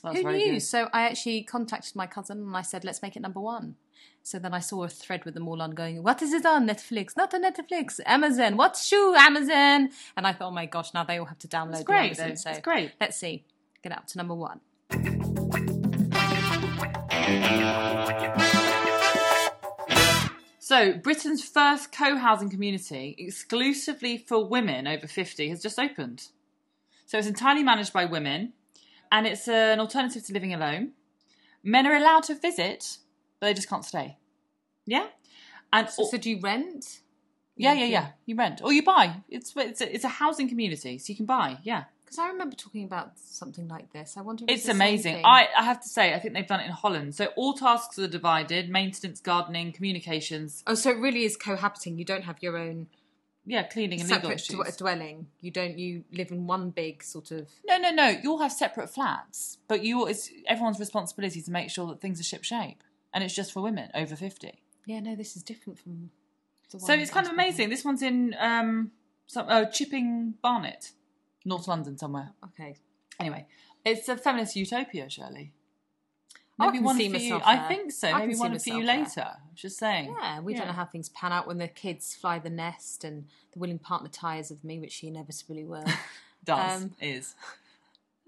That's 0.04 0.18
Who 0.18 0.32
knew? 0.32 0.52
good. 0.52 0.62
So 0.62 0.88
I 0.92 1.02
actually 1.02 1.42
contacted 1.42 1.96
my 1.96 2.06
cousin 2.06 2.38
and 2.38 2.56
I 2.56 2.62
said, 2.62 2.84
let's 2.84 3.02
make 3.02 3.16
it 3.16 3.22
number 3.22 3.40
one. 3.40 3.76
So 4.22 4.38
then 4.38 4.52
I 4.52 4.60
saw 4.60 4.84
a 4.84 4.88
thread 4.88 5.24
with 5.24 5.34
them 5.34 5.48
all 5.48 5.62
on 5.62 5.72
going, 5.72 6.02
what 6.02 6.22
is 6.22 6.32
it 6.32 6.44
on 6.44 6.68
Netflix? 6.68 7.16
Not 7.16 7.34
on 7.34 7.42
Netflix, 7.42 8.00
Amazon. 8.04 8.56
What 8.56 8.76
shoe, 8.76 9.14
Amazon? 9.16 9.90
And 10.16 10.26
I 10.26 10.32
thought, 10.32 10.48
oh 10.48 10.50
my 10.52 10.66
gosh, 10.66 10.92
now 10.92 11.04
they 11.04 11.18
all 11.18 11.26
have 11.26 11.38
to 11.40 11.48
download 11.48 11.76
It's 11.76 11.84
great, 11.84 12.18
Amazon. 12.18 12.36
So 12.36 12.50
It's 12.50 12.60
great. 12.60 12.92
let's 13.00 13.16
see. 13.16 13.44
Get 13.82 13.92
up 13.92 14.06
to 14.08 14.18
number 14.18 14.34
one. 14.34 14.60
So, 20.58 20.94
Britain's 20.94 21.44
first 21.44 21.92
co 21.92 22.16
housing 22.16 22.48
community 22.48 23.14
exclusively 23.18 24.16
for 24.16 24.46
women 24.46 24.86
over 24.86 25.06
50 25.06 25.48
has 25.50 25.60
just 25.60 25.78
opened. 25.78 26.28
So, 27.12 27.18
it's 27.18 27.28
entirely 27.28 27.62
managed 27.62 27.92
by 27.92 28.06
women 28.06 28.54
and 29.10 29.26
it's 29.26 29.46
an 29.46 29.80
alternative 29.80 30.24
to 30.24 30.32
living 30.32 30.54
alone. 30.54 30.92
Men 31.62 31.86
are 31.86 31.94
allowed 31.94 32.22
to 32.22 32.34
visit, 32.34 32.96
but 33.38 33.48
they 33.48 33.52
just 33.52 33.68
can't 33.68 33.84
stay. 33.84 34.16
Yeah? 34.86 35.08
And 35.74 35.90
So, 35.90 36.04
so 36.10 36.16
do 36.16 36.30
you 36.30 36.40
rent? 36.40 37.00
yeah, 37.54 37.74
yeah, 37.74 37.84
yeah. 37.84 38.06
You 38.24 38.34
rent 38.36 38.62
or 38.64 38.72
you 38.72 38.82
buy. 38.82 39.16
It's 39.28 39.52
it's 39.56 39.82
a, 39.82 39.94
it's 39.94 40.04
a 40.04 40.08
housing 40.08 40.48
community, 40.48 40.96
so 40.96 41.10
you 41.12 41.16
can 41.16 41.26
buy. 41.26 41.58
Yeah, 41.62 41.84
Because 42.02 42.18
I 42.18 42.28
remember 42.28 42.56
talking 42.56 42.84
about 42.84 43.18
something 43.18 43.68
like 43.68 43.92
this. 43.92 44.16
I 44.16 44.22
wonder 44.22 44.44
if 44.48 44.50
it's 44.56 44.64
same 44.64 44.76
amazing. 44.76 45.22
I 45.22 45.48
I 45.54 45.64
have 45.64 45.82
to 45.82 45.88
say, 45.90 46.14
I 46.14 46.18
think 46.18 46.32
they've 46.32 46.46
done 46.46 46.60
it 46.60 46.64
in 46.66 46.72
Holland. 46.72 47.14
So 47.14 47.26
all 47.36 47.52
tasks 47.52 47.98
are 47.98 48.08
divided: 48.08 48.70
maintenance, 48.70 49.20
gardening, 49.20 49.72
communications. 49.72 50.62
Oh, 50.66 50.74
so 50.74 50.88
it 50.90 50.96
really 50.96 51.24
is 51.24 51.36
cohabiting. 51.36 51.98
You 51.98 52.06
don't 52.06 52.24
have 52.24 52.38
your 52.40 52.56
own 52.56 52.86
Yeah, 53.44 53.64
cleaning 53.64 54.00
and 54.00 54.08
legal 54.08 54.30
separate 54.30 54.40
issues. 54.40 54.56
dw- 54.56 54.78
dwelling. 54.78 55.26
You 55.40 55.50
don't. 55.50 55.76
You 55.78 56.04
live 56.12 56.30
in 56.30 56.46
one 56.46 56.70
big 56.70 57.02
sort 57.02 57.32
of. 57.32 57.48
No, 57.66 57.76
no, 57.78 57.90
no. 57.90 58.08
You'll 58.08 58.38
have 58.38 58.52
separate 58.52 58.88
flats, 58.88 59.58
but 59.66 59.82
you 59.82 60.06
it's 60.06 60.30
everyone's 60.46 60.78
responsibility 60.78 61.42
to 61.42 61.50
make 61.50 61.68
sure 61.70 61.86
that 61.88 62.00
things 62.00 62.20
are 62.20 62.24
ship 62.24 62.44
shape, 62.44 62.82
and 63.12 63.24
it's 63.24 63.34
just 63.34 63.52
for 63.52 63.60
women 63.60 63.90
over 63.94 64.14
fifty. 64.14 64.60
Yeah, 64.86 65.00
no, 65.00 65.16
this 65.16 65.36
is 65.36 65.42
different 65.42 65.78
from. 65.78 66.10
So 66.78 66.94
it's 66.94 67.10
kind 67.10 67.26
of 67.26 67.32
amazing. 67.32 67.68
This 67.68 67.84
one's 67.84 68.02
in 68.02 68.34
um 68.38 68.92
some 69.26 69.46
uh, 69.48 69.64
Chipping 69.66 70.34
Barnet, 70.40 70.92
North 71.44 71.66
London 71.68 71.98
somewhere. 71.98 72.30
Okay. 72.44 72.76
Anyway, 73.20 73.46
it's 73.84 74.08
a 74.08 74.16
feminist 74.16 74.56
utopia, 74.56 75.10
Shirley. 75.10 75.52
I 76.58 76.66
Maybe 76.66 76.78
can 76.78 76.84
one 76.84 76.96
see 76.96 77.08
for 77.08 77.16
you. 77.16 77.32
myself 77.34 77.42
I 77.46 77.68
think 77.68 77.92
so. 77.92 78.08
I 78.08 78.18
Maybe 78.20 78.32
can 78.32 78.40
one 78.40 78.58
for 78.58 78.68
you 78.70 78.84
myself 78.84 79.16
later. 79.16 79.30
Just 79.54 79.78
saying. 79.78 80.14
Yeah, 80.20 80.40
we 80.40 80.54
don't 80.54 80.66
know 80.66 80.72
how 80.72 80.84
things 80.84 81.08
pan 81.08 81.32
out 81.32 81.46
when 81.46 81.58
the 81.58 81.68
kids 81.68 82.14
fly 82.14 82.38
the 82.38 82.50
nest 82.50 83.04
and 83.04 83.24
the 83.52 83.58
willing 83.58 83.78
partner 83.78 84.08
tires 84.08 84.50
of 84.50 84.62
me, 84.62 84.78
which 84.78 84.92
she 84.92 85.08
inevitably 85.08 85.64
will. 85.64 85.84
Does 86.44 86.82
Um, 86.82 86.92
is. 87.00 87.34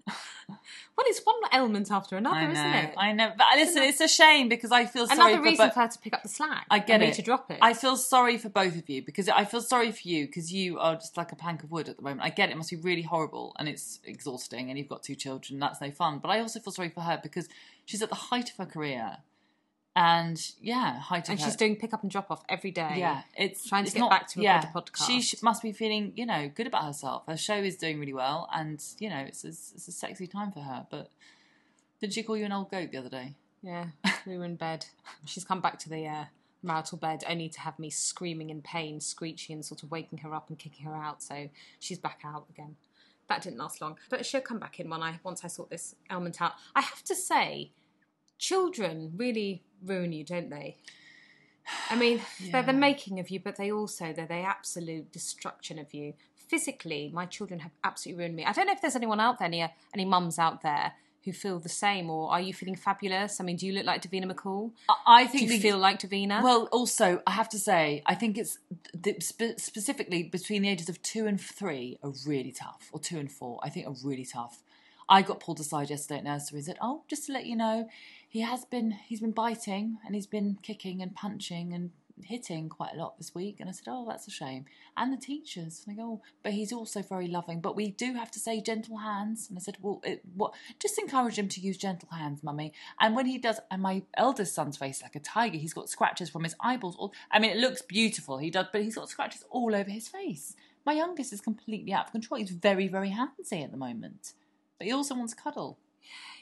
well, 0.49 1.07
it's 1.07 1.21
one 1.25 1.37
element 1.53 1.90
after 1.90 2.17
another, 2.17 2.43
know. 2.43 2.51
isn't 2.53 2.67
it? 2.67 2.95
I 2.97 3.12
know. 3.12 3.33
But 3.37 3.47
listen, 3.57 3.83
it's 3.83 4.01
a 4.01 4.09
shame 4.09 4.49
because 4.49 4.71
I 4.71 4.85
feel 4.85 5.07
sorry 5.07 5.33
Another 5.33 5.37
for 5.38 5.43
reason 5.51 5.69
bo- 5.69 5.73
for 5.73 5.81
her 5.81 5.88
to 5.88 5.99
pick 5.99 6.12
up 6.12 6.23
the 6.23 6.29
slack. 6.29 6.67
I 6.71 6.79
get 6.79 6.95
and 6.95 7.03
me 7.03 7.09
it. 7.09 7.14
to 7.14 7.23
drop 7.23 7.51
it. 7.51 7.59
I 7.62 7.73
feel 7.73 7.97
sorry 7.97 8.37
for 8.37 8.49
both 8.49 8.77
of 8.77 8.88
you 8.88 9.03
because 9.03 9.29
I 9.29 9.45
feel 9.45 9.62
sorry 9.62 9.93
for 9.93 10.07
you 10.07 10.27
because 10.27 10.53
you 10.53 10.79
are 10.79 10.95
just 10.95 11.17
like 11.17 11.33
a 11.33 11.37
plank 11.37 11.62
of 11.62 11.71
wood 11.71 11.88
at 11.88 11.97
the 11.97 12.03
moment. 12.03 12.23
I 12.23 12.31
get 12.31 12.51
it, 12.51 12.53
it 12.53 12.57
must 12.57 12.71
be 12.71 12.77
really 12.77 13.03
horrible 13.03 13.57
and 13.59 13.69
it's 13.69 14.01
exhausting 14.05 14.69
and 14.69 14.79
you've 14.79 14.88
got 14.88 15.03
two 15.03 15.14
children, 15.14 15.59
that's 15.59 15.81
no 15.81 15.90
fun. 15.90 16.19
But 16.19 16.29
I 16.29 16.40
also 16.40 16.61
feel 16.61 16.73
sorry 16.73 16.90
for 16.90 17.01
her 17.01 17.19
because 17.23 17.49
she's 17.87 18.03
at 18.03 18.11
the 18.11 18.14
height 18.14 18.51
of 18.51 18.57
her 18.57 18.67
career. 18.67 19.19
And 19.97 20.41
yeah, 20.61 20.99
of 21.09 21.29
and 21.29 21.39
her. 21.39 21.45
she's 21.45 21.55
doing 21.55 21.77
pick 21.77 21.95
up 21.95 22.03
and 22.03 22.11
drop 22.11 22.29
off 22.31 22.43
every 22.49 22.73
day. 22.73 22.95
Yeah, 22.97 23.23
it's 23.37 23.69
Trying 23.69 23.85
to 23.85 23.87
it's 23.87 23.95
get 23.95 24.01
not- 24.01 24.11
back 24.11 24.27
to 24.29 24.41
record 24.41 24.45
yeah, 24.65 24.71
a 24.71 24.81
podcast. 24.81 25.07
She 25.07 25.23
sh- 25.23 25.41
must 25.43 25.63
be 25.63 25.71
feeling, 25.71 26.13
you 26.17 26.27
know, 26.27 26.51
good 26.53 26.67
about 26.67 26.85
herself. 26.85 27.23
Her 27.29 27.37
show 27.37 27.55
is 27.55 27.77
doing 27.77 28.01
really 28.01 28.13
well, 28.13 28.49
and 28.53 28.83
you 28.99 29.09
know, 29.09 29.19
it's 29.21 29.45
a, 29.45 29.49
it's 29.49 29.87
a 29.87 29.93
sexy 29.93 30.27
time 30.27 30.51
for 30.51 30.61
her. 30.61 30.85
But 30.91 31.11
did 32.01 32.13
she 32.13 32.25
call 32.25 32.37
you 32.37 32.45
an 32.45 32.53
old 32.53 32.71
goat 32.73 32.91
the 32.91 32.99
other 32.99 33.09
day? 33.09 33.35
Yeah, 33.63 33.87
we 34.27 34.37
were 34.37 34.45
in 34.45 34.57
bed. 34.57 34.87
She's 35.27 35.45
come 35.45 35.61
back 35.61 35.79
to 35.81 35.89
the 35.89 36.07
uh, 36.07 36.25
marital 36.63 36.99
bed 36.99 37.23
only 37.29 37.49
to 37.51 37.61
have 37.61 37.79
me 37.79 37.89
screaming 37.89 38.51
in 38.51 38.63
pain, 38.63 39.01
screeching, 39.01 39.55
and 39.55 39.65
sort 39.65 39.85
of 39.85 39.93
waking 39.93 40.19
her 40.19 40.35
up 40.35 40.49
and 40.49 40.59
kicking 40.59 40.87
her 40.87 40.95
out. 40.97 41.23
So 41.23 41.49
she's 41.79 41.99
back 42.01 42.23
out 42.25 42.47
again. 42.51 42.75
That 43.29 43.43
didn't 43.43 43.59
last 43.59 43.81
long, 43.81 43.97
but 44.11 44.27
she'll 44.27 44.41
come 44.43 44.59
back 44.59 44.81
in 44.81 44.91
when 44.91 45.03
I 45.03 45.21
once 45.23 45.45
I 45.45 45.49
sort 45.49 45.71
this 45.71 45.95
element 46.11 46.43
out. 46.43 46.53
I 46.75 46.81
have 46.83 47.03
to 47.05 47.15
say, 47.15 47.71
children 48.38 49.12
really 49.16 49.62
ruin 49.85 50.12
you, 50.12 50.25
don't 50.25 50.51
they? 50.51 50.77
I 51.90 51.97
mean, 51.97 52.20
they're 52.53 52.62
the 52.62 52.73
making 52.73 53.20
of 53.20 53.31
you, 53.31 53.40
but 53.40 53.57
they 53.57 53.70
also 53.70 54.12
they're 54.12 54.27
the 54.27 54.35
absolute 54.35 55.12
destruction 55.12 55.79
of 55.79 55.92
you. 55.94 56.14
Physically, 56.37 57.11
my 57.12 57.27
children 57.27 57.61
have 57.61 57.73
absolutely 57.83 58.23
ruined 58.23 58.37
me. 58.37 58.44
I 58.44 58.53
don't 58.53 58.66
know 58.66 58.73
if 58.73 58.83
there's 58.83 58.97
anyone 58.97 59.20
out 59.20 59.38
there, 59.38 59.47
any 59.47 59.66
any 59.94 60.05
mums 60.05 60.38
out 60.38 60.62
there 60.62 60.92
who 61.25 61.33
feel 61.33 61.59
the 61.59 61.70
same, 61.70 62.11
or 62.11 62.31
are 62.31 62.40
you 62.40 62.53
feeling 62.53 62.77
fabulous? 62.77 63.40
I 63.40 63.44
mean, 63.44 63.57
do 63.57 63.66
you 63.66 63.73
look 63.73 63.87
like 63.87 64.03
Davina 64.03 64.31
McCall? 64.31 64.73
I, 64.90 64.94
I 65.07 65.25
Do 65.25 65.31
think 65.31 65.51
you 65.51 65.59
feel 65.59 65.79
like 65.79 65.99
Davina? 66.01 66.42
Well, 66.42 66.68
also, 66.70 67.23
I 67.27 67.31
have 67.31 67.49
to 67.51 67.59
say, 67.59 68.03
I 68.05 68.14
think 68.14 68.37
it's 68.37 68.59
the, 68.92 69.16
spe- 69.20 69.59
specifically 69.59 70.25
between 70.25 70.61
the 70.62 70.68
ages 70.68 70.90
of 70.90 71.01
two 71.01 71.27
and 71.27 71.40
three 71.40 71.99
are 72.03 72.12
really 72.27 72.53
tough, 72.53 72.90
or 72.92 73.01
two 73.01 73.18
and 73.18 73.33
four, 73.33 73.59
I 73.62 73.70
think 73.70 73.87
are 73.87 73.94
really 74.05 74.27
tough. 74.27 74.62
I 75.09 75.23
got 75.23 75.40
pulled 75.40 75.61
aside 75.61 75.90
yesterday 75.90 76.19
at 76.19 76.25
nursery 76.25 76.59
and 76.59 76.67
said, 76.67 76.79
"Oh, 76.81 77.03
just 77.09 77.27
to 77.27 77.33
let 77.33 77.47
you 77.47 77.57
know, 77.57 77.88
he 78.29 78.40
has 78.40 78.64
been 78.64 78.93
he's 78.93 79.21
been 79.21 79.33
biting 79.33 79.99
and 80.05 80.14
he's 80.14 80.27
been 80.27 80.59
kicking 80.62 81.03
and 81.03 81.14
punching 81.14 81.73
and 81.73 81.90
hitting 82.23 82.69
quite 82.69 82.95
a 82.95 82.97
lot 82.97 83.19
this 83.19 83.35
week." 83.35 83.61
And 83.61 83.69
I 83.69 83.73
said, 83.73 83.88
"Oh, 83.88 84.07
that's 84.09 84.27
a 84.27 84.31
shame." 84.31 84.64
And 84.97 85.12
the 85.12 85.17
teachers, 85.17 85.83
and 85.87 85.93
I 85.93 86.03
go, 86.03 86.09
oh, 86.09 86.23
"But 86.43 86.53
he's 86.53 86.73
also 86.73 87.03
very 87.03 87.27
loving. 87.27 87.61
But 87.61 87.77
we 87.77 87.90
do 87.90 88.14
have 88.14 88.31
to 88.33 88.38
say 88.38 88.61
gentle 88.61 88.99
hands." 88.99 89.49
And 89.49 89.59
I 89.59 89.61
said, 89.61 89.77
"Well, 89.81 90.01
it, 90.05 90.23
what? 90.35 90.55
Just 90.79 90.99
encourage 90.99 91.38
him 91.38 91.49
to 91.49 91.61
use 91.61 91.77
gentle 91.77 92.09
hands, 92.11 92.43
mummy." 92.43 92.73
And 93.01 93.14
when 93.14 93.27
he 93.27 93.38
does, 93.38 93.61
and 93.71 93.83
my 93.83 94.03
eldest 94.17 94.55
son's 94.55 94.77
face 94.77 95.03
like 95.03 95.17
a 95.17 95.21
tiger. 95.21 95.59
He's 95.59 95.75
got 95.75 95.90
scratches 95.90 96.31
from 96.31 96.45
his 96.45 96.57
eyeballs. 96.61 96.97
All 96.97 97.12
I 97.31 97.38
mean, 97.38 97.51
it 97.51 97.59
looks 97.59 97.83
beautiful. 97.83 98.38
He 98.38 98.51
does, 98.51 98.67
but 98.73 98.83
he's 98.83 98.95
got 98.95 99.09
scratches 99.09 99.45
all 99.51 99.75
over 99.75 99.90
his 99.90 100.09
face. 100.09 100.55
My 100.87 100.93
youngest 100.93 101.33
is 101.33 101.40
completely 101.40 101.93
out 101.93 102.07
of 102.07 102.12
control. 102.12 102.38
He's 102.38 102.51
very, 102.51 102.88
very 102.88 103.11
handsy 103.11 103.64
at 103.64 103.71
the 103.71 103.77
moment, 103.79 104.35
but 104.79 104.87
he 104.87 104.93
also 104.93 105.15
wants 105.15 105.35
cuddle, 105.35 105.79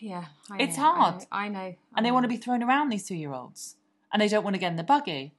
yeah, 0.01 0.27
I 0.51 0.59
it's 0.62 0.77
know, 0.77 0.85
I 0.85 0.87
hard. 0.97 1.21
know, 1.21 1.27
I 1.33 1.49
know, 1.49 1.75
and 1.97 2.07
they 2.07 2.11
want 2.11 2.25
to 2.25 2.29
be 2.29 2.37
thrown 2.37 2.62
around. 2.62 2.88
These 2.90 3.07
two-year-olds, 3.07 3.77
and 4.12 4.21
they 4.21 4.29
don't 4.29 4.45
want 4.45 4.55
to 4.55 4.61
get 4.61 4.71
in 4.71 4.77
the 4.77 4.83
buggy. 4.85 5.33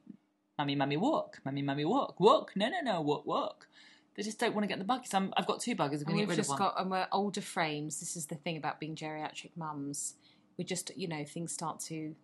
Mummy, 0.58 0.75
mummy, 0.75 0.97
walk. 0.97 1.39
Mummy, 1.43 1.63
mummy, 1.63 1.84
walk. 1.84 2.19
Walk. 2.19 2.51
No, 2.56 2.69
no, 2.69 2.79
no. 2.84 3.01
Walk, 3.01 3.25
walk. 3.25 3.67
They 4.15 4.21
just 4.21 4.39
don't 4.39 4.53
want 4.53 4.63
to 4.63 4.67
get 4.67 4.75
in 4.75 4.79
the 4.79 4.86
buggy. 4.86 5.08
So 5.08 5.17
I'm, 5.17 5.34
I've 5.36 5.47
got 5.47 5.62
two 5.62 5.73
buggies. 5.75 6.01
I'm 6.01 6.06
going 6.06 6.17
to 6.17 6.21
we've 6.21 6.27
get 6.27 6.32
rid 6.34 6.38
just 6.38 6.51
of 6.51 6.60
one. 6.60 6.69
got, 6.69 6.79
and 6.79 6.91
we're 6.91 7.08
older 7.12 7.41
frames. 7.41 7.99
This 7.99 8.15
is 8.15 8.27
the 8.27 8.36
thing 8.36 8.58
about 8.58 8.79
being 8.79 8.95
geriatric 8.95 9.49
mums. 9.56 10.13
We 10.56 10.63
just, 10.63 10.95
you 10.95 11.08
know, 11.08 11.25
things 11.25 11.51
start 11.51 11.79
to 11.88 12.15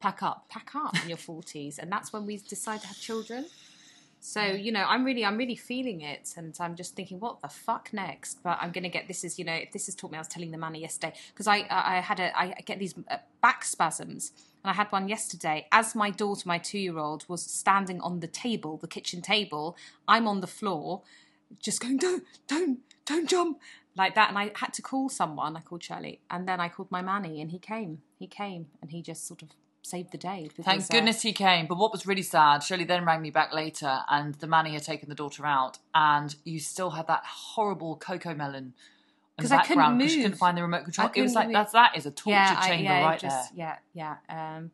Pack 0.00 0.22
up. 0.22 0.48
pack 0.48 0.72
up 0.74 0.94
in 1.02 1.08
your 1.08 1.16
forties, 1.16 1.78
and 1.78 1.90
that's 1.90 2.12
when 2.12 2.26
we 2.26 2.36
decide 2.36 2.80
to 2.82 2.86
have 2.88 2.98
children. 2.98 3.46
So 4.26 4.42
you 4.42 4.72
know, 4.72 4.84
I'm 4.88 5.04
really, 5.04 5.24
I'm 5.24 5.36
really 5.36 5.54
feeling 5.54 6.00
it, 6.00 6.34
and 6.36 6.52
I'm 6.58 6.74
just 6.74 6.96
thinking, 6.96 7.20
what 7.20 7.40
the 7.42 7.48
fuck 7.48 7.92
next? 7.92 8.42
But 8.42 8.58
I'm 8.60 8.72
gonna 8.72 8.88
get 8.88 9.06
this 9.06 9.22
is, 9.22 9.38
you 9.38 9.44
know, 9.44 9.52
if 9.52 9.70
this 9.70 9.86
has 9.86 9.94
taught 9.94 10.10
me. 10.10 10.18
I 10.18 10.20
was 10.20 10.26
telling 10.26 10.50
the 10.50 10.58
Manny 10.58 10.80
yesterday 10.80 11.14
because 11.32 11.46
I, 11.46 11.64
I 11.70 12.00
had 12.00 12.18
a, 12.18 12.36
I 12.36 12.52
get 12.64 12.80
these 12.80 12.92
uh, 13.08 13.18
back 13.40 13.64
spasms, 13.64 14.32
and 14.64 14.70
I 14.72 14.74
had 14.74 14.90
one 14.90 15.08
yesterday 15.08 15.68
as 15.70 15.94
my 15.94 16.10
daughter, 16.10 16.42
my 16.44 16.58
two 16.58 16.80
year 16.80 16.98
old, 16.98 17.24
was 17.28 17.40
standing 17.40 18.00
on 18.00 18.18
the 18.18 18.26
table, 18.26 18.76
the 18.78 18.88
kitchen 18.88 19.22
table. 19.22 19.76
I'm 20.08 20.26
on 20.26 20.40
the 20.40 20.48
floor, 20.48 21.02
just 21.60 21.80
going, 21.80 21.98
don't, 21.98 22.24
don't, 22.48 22.80
don't 23.04 23.30
jump. 23.30 23.60
Like 23.96 24.16
that, 24.16 24.30
and 24.30 24.38
I 24.38 24.50
had 24.56 24.74
to 24.74 24.82
call 24.82 25.08
someone. 25.08 25.56
I 25.56 25.60
called 25.60 25.84
Shirley, 25.84 26.18
and 26.28 26.48
then 26.48 26.58
I 26.58 26.68
called 26.68 26.90
my 26.90 27.00
Manny, 27.00 27.40
and 27.40 27.52
he 27.52 27.60
came. 27.60 28.02
He 28.18 28.26
came, 28.26 28.66
and 28.82 28.90
he 28.90 29.02
just 29.02 29.24
sort 29.24 29.42
of 29.42 29.50
saved 29.86 30.12
the 30.12 30.18
day. 30.18 30.48
Because, 30.48 30.64
Thank 30.64 30.82
uh, 30.82 30.86
goodness 30.90 31.22
he 31.22 31.32
came. 31.32 31.66
But 31.66 31.78
what 31.78 31.92
was 31.92 32.06
really 32.06 32.22
sad, 32.22 32.62
Shirley 32.62 32.84
then 32.84 33.04
rang 33.04 33.22
me 33.22 33.30
back 33.30 33.52
later, 33.52 34.00
and 34.10 34.34
the 34.36 34.46
manny 34.46 34.74
had 34.74 34.82
taken 34.82 35.08
the 35.08 35.14
daughter 35.14 35.46
out, 35.46 35.78
and 35.94 36.34
you 36.44 36.58
still 36.60 36.90
had 36.90 37.06
that 37.06 37.22
horrible 37.24 37.96
Cocomelon. 37.98 38.56
in 38.56 38.72
the 39.36 39.42
'Cause 39.42 39.52
I 39.52 39.62
couldn't 39.64 39.98
'cause 40.00 40.14
you 40.14 40.22
couldn't 40.22 40.38
find 40.38 40.56
the 40.56 40.62
remote 40.62 40.84
control. 40.84 41.10
It 41.14 41.20
was 41.22 41.34
like 41.34 41.46
move. 41.48 41.54
that's 41.54 41.72
that 41.72 41.96
is 41.96 42.06
a 42.06 42.10
torture 42.10 42.30
yeah, 42.36 42.56
I- 42.58 42.68
chamber 42.68 42.84
yeah, 42.84 43.04
right 43.04 43.20
just, 43.20 43.54
there. 43.54 43.78
Yeah, 43.94 44.16
yeah. 44.28 44.56
Um, 44.56 44.70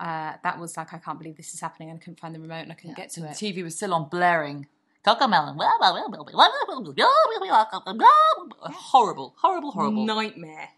uh, 0.00 0.32
that 0.42 0.58
was 0.58 0.76
like 0.76 0.92
I 0.94 0.98
can't 0.98 1.18
believe 1.18 1.36
this 1.36 1.54
is 1.54 1.60
happening, 1.60 1.90
and 1.90 1.98
I 1.98 2.00
couldn't 2.00 2.18
find 2.20 2.34
the 2.34 2.40
remote, 2.40 2.62
and 2.62 2.72
I 2.72 2.74
couldn't 2.74 2.96
get 2.96 3.10
to 3.10 3.24
it. 3.24 3.36
The. 3.38 3.52
TV 3.52 3.62
was 3.62 3.76
still 3.76 3.94
on 3.94 4.08
blaring. 4.08 4.66
Cocomelon. 5.04 5.56
Horrible, 8.60 9.34
horrible, 9.38 9.70
horrible. 9.70 10.04
Nightmare. 10.04 10.70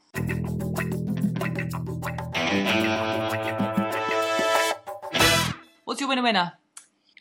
What's 5.85 6.01
your 6.01 6.09
winner 6.09 6.23
winner? 6.25 6.55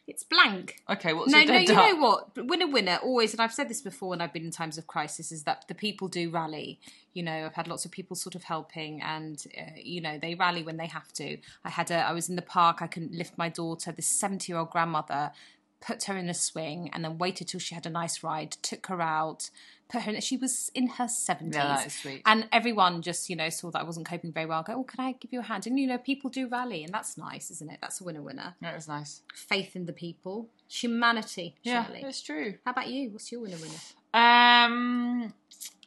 It's 0.08 0.24
blank. 0.24 0.82
Okay, 0.90 1.14
what's 1.14 1.32
no, 1.32 1.38
your 1.38 1.54
no, 1.54 1.60
you 1.60 1.68
duck? 1.68 1.76
know 1.76 1.96
what? 1.98 2.48
Winner, 2.48 2.66
winner, 2.66 2.98
always, 3.04 3.34
and 3.34 3.40
I've 3.40 3.54
said 3.54 3.70
this 3.70 3.80
before 3.80 4.10
when 4.10 4.22
I've 4.22 4.34
been 4.34 4.46
in 4.46 4.50
times 4.50 4.80
of 4.80 4.88
crisis, 4.88 5.32
is 5.32 5.44
that 5.44 5.66
the 5.68 5.76
people 5.76 6.08
do 6.08 6.32
rally. 6.32 6.80
You 7.14 7.22
know, 7.22 7.46
I've 7.46 7.54
had 7.54 7.68
lots 7.68 7.86
of 7.86 7.92
people 7.92 8.16
sort 8.16 8.34
of 8.34 8.46
helping, 8.46 9.04
and 9.04 9.44
uh, 9.56 9.74
you 9.76 10.02
know, 10.02 10.18
they 10.18 10.34
rally 10.34 10.64
when 10.64 10.78
they 10.78 10.88
have 10.88 11.14
to. 11.14 11.38
I 11.64 11.70
had 11.70 11.92
a, 11.92 11.98
I 11.98 12.12
was 12.14 12.28
in 12.28 12.36
the 12.36 12.42
park, 12.42 12.82
I 12.82 12.88
couldn't 12.88 13.14
lift 13.14 13.38
my 13.38 13.50
daughter. 13.50 13.92
This 13.92 14.08
seventy-year-old 14.08 14.72
grandmother 14.72 15.32
put 15.80 16.06
her 16.06 16.18
in 16.18 16.28
a 16.28 16.34
swing, 16.34 16.90
and 16.92 17.06
then 17.06 17.20
waited 17.20 17.50
till 17.50 17.60
she 17.60 17.76
had 17.76 17.86
a 17.86 17.92
nice 17.92 18.24
ride, 18.24 18.54
took 18.64 18.88
her 18.88 19.00
out, 19.00 19.52
put 19.90 20.04
her. 20.04 20.12
in 20.12 20.22
She 20.22 20.38
was 20.38 20.72
in 20.74 20.88
her 20.88 21.08
seventies, 21.08 21.56
Yeah, 21.56 21.68
that 21.78 21.88
is 21.88 21.94
sweet. 21.94 22.22
and 22.26 22.48
everyone 22.52 23.02
just 23.02 23.30
you 23.30 23.36
know 23.36 23.50
saw 23.50 23.72
that 23.72 23.80
I 23.80 23.84
wasn't 23.84 24.06
coping 24.08 24.32
very 24.32 24.46
well. 24.46 24.64
Go, 24.64 24.74
oh, 24.76 24.84
can 24.84 25.00
I 25.04 25.14
give 25.14 25.34
you 25.34 25.40
a 25.40 25.44
hand? 25.44 25.68
And 25.68 25.80
you 25.80 25.88
know, 25.88 25.98
people 25.98 26.30
do 26.30 26.48
rally, 26.48 26.84
and 26.84 26.94
that's 26.94 27.18
nice, 27.18 27.52
isn't 27.52 27.70
it? 27.72 27.80
That's 27.82 28.00
a 28.02 28.04
winner, 28.04 28.22
winner. 28.22 28.56
That 28.62 28.76
was 28.76 28.88
nice. 28.88 29.22
Faith 29.34 29.76
in 29.76 29.86
the 29.86 29.94
people, 29.94 30.48
humanity. 30.68 31.56
Yeah, 31.64 31.86
Shirley. 31.86 32.02
it's 32.06 32.22
true. 32.22 32.56
How 32.66 32.72
about 32.72 32.88
you? 32.90 33.10
What's 33.10 33.32
your 33.32 33.42
winner 33.42 33.58
winner? 33.58 33.80
Um, 34.14 35.34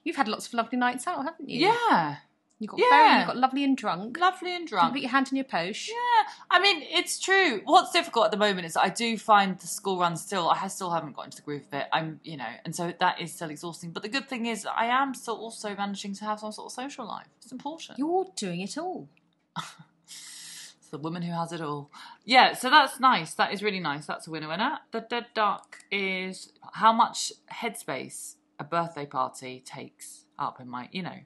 You've 0.04 0.16
had 0.16 0.26
lots 0.28 0.46
of 0.48 0.54
lovely 0.54 0.78
nights 0.78 1.06
out, 1.06 1.22
haven't 1.24 1.48
you? 1.48 1.68
yeah, 1.68 2.16
You 2.62 2.68
got 2.68 2.78
Yeah. 2.78 2.86
very, 2.90 3.20
you 3.20 3.26
got 3.26 3.36
lovely 3.36 3.64
and 3.64 3.76
drunk. 3.76 4.18
lovely 4.18 4.54
and 4.54 4.66
drunk. 4.68 4.92
put 4.92 5.02
your 5.02 5.10
hand 5.10 5.28
in 5.30 5.36
your 5.36 5.44
poche. 5.44 5.88
Yeah, 5.88 6.32
I 6.50 6.60
mean, 6.60 6.82
it's 6.82 7.18
true. 7.18 7.60
What's 7.64 7.90
difficult 7.92 8.26
at 8.26 8.30
the 8.30 8.36
moment 8.36 8.66
is 8.66 8.76
I 8.76 8.88
do 8.88 9.18
find 9.18 9.58
the 9.58 9.66
school 9.66 9.98
run 9.98 10.16
still, 10.16 10.48
I 10.48 10.68
still 10.68 10.90
haven't 10.90 11.16
got 11.16 11.24
into 11.26 11.36
the 11.38 11.42
groove 11.42 11.66
of 11.66 11.74
it. 11.74 11.86
I'm, 11.92 12.20
you 12.22 12.36
know, 12.36 12.48
and 12.64 12.74
so 12.74 12.92
that 13.00 13.20
is 13.20 13.32
still 13.34 13.50
exhausting. 13.50 13.90
But 13.90 14.02
the 14.04 14.08
good 14.08 14.28
thing 14.28 14.46
is 14.46 14.64
I 14.66 14.86
am 14.86 15.14
still 15.14 15.36
also 15.36 15.74
managing 15.74 16.14
to 16.14 16.24
have 16.24 16.38
some 16.40 16.52
sort 16.52 16.66
of 16.66 16.72
social 16.72 17.06
life. 17.06 17.26
It's 17.42 17.52
important. 17.52 17.98
You're 17.98 18.26
doing 18.36 18.60
it 18.60 18.78
all. 18.78 19.08
It's 20.06 20.90
the 20.90 20.98
woman 20.98 21.22
who 21.22 21.32
has 21.32 21.52
it 21.52 21.60
all. 21.60 21.90
Yeah, 22.24 22.52
so 22.54 22.68
that's 22.68 23.00
nice. 23.00 23.34
That 23.34 23.52
is 23.52 23.62
really 23.62 23.80
nice. 23.80 24.06
That's 24.06 24.26
a 24.26 24.30
winner 24.30 24.48
winner. 24.48 24.78
The 24.90 25.00
dead 25.00 25.26
duck 25.34 25.78
is 25.90 26.52
how 26.74 26.92
much 26.92 27.32
headspace 27.52 28.34
a 28.58 28.64
birthday 28.64 29.06
party 29.06 29.62
takes 29.64 30.24
up 30.38 30.60
in 30.60 30.68
my, 30.68 30.88
you 30.92 31.02
know, 31.02 31.20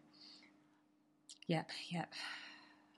Yep, 1.48 1.70
yep. 1.90 2.12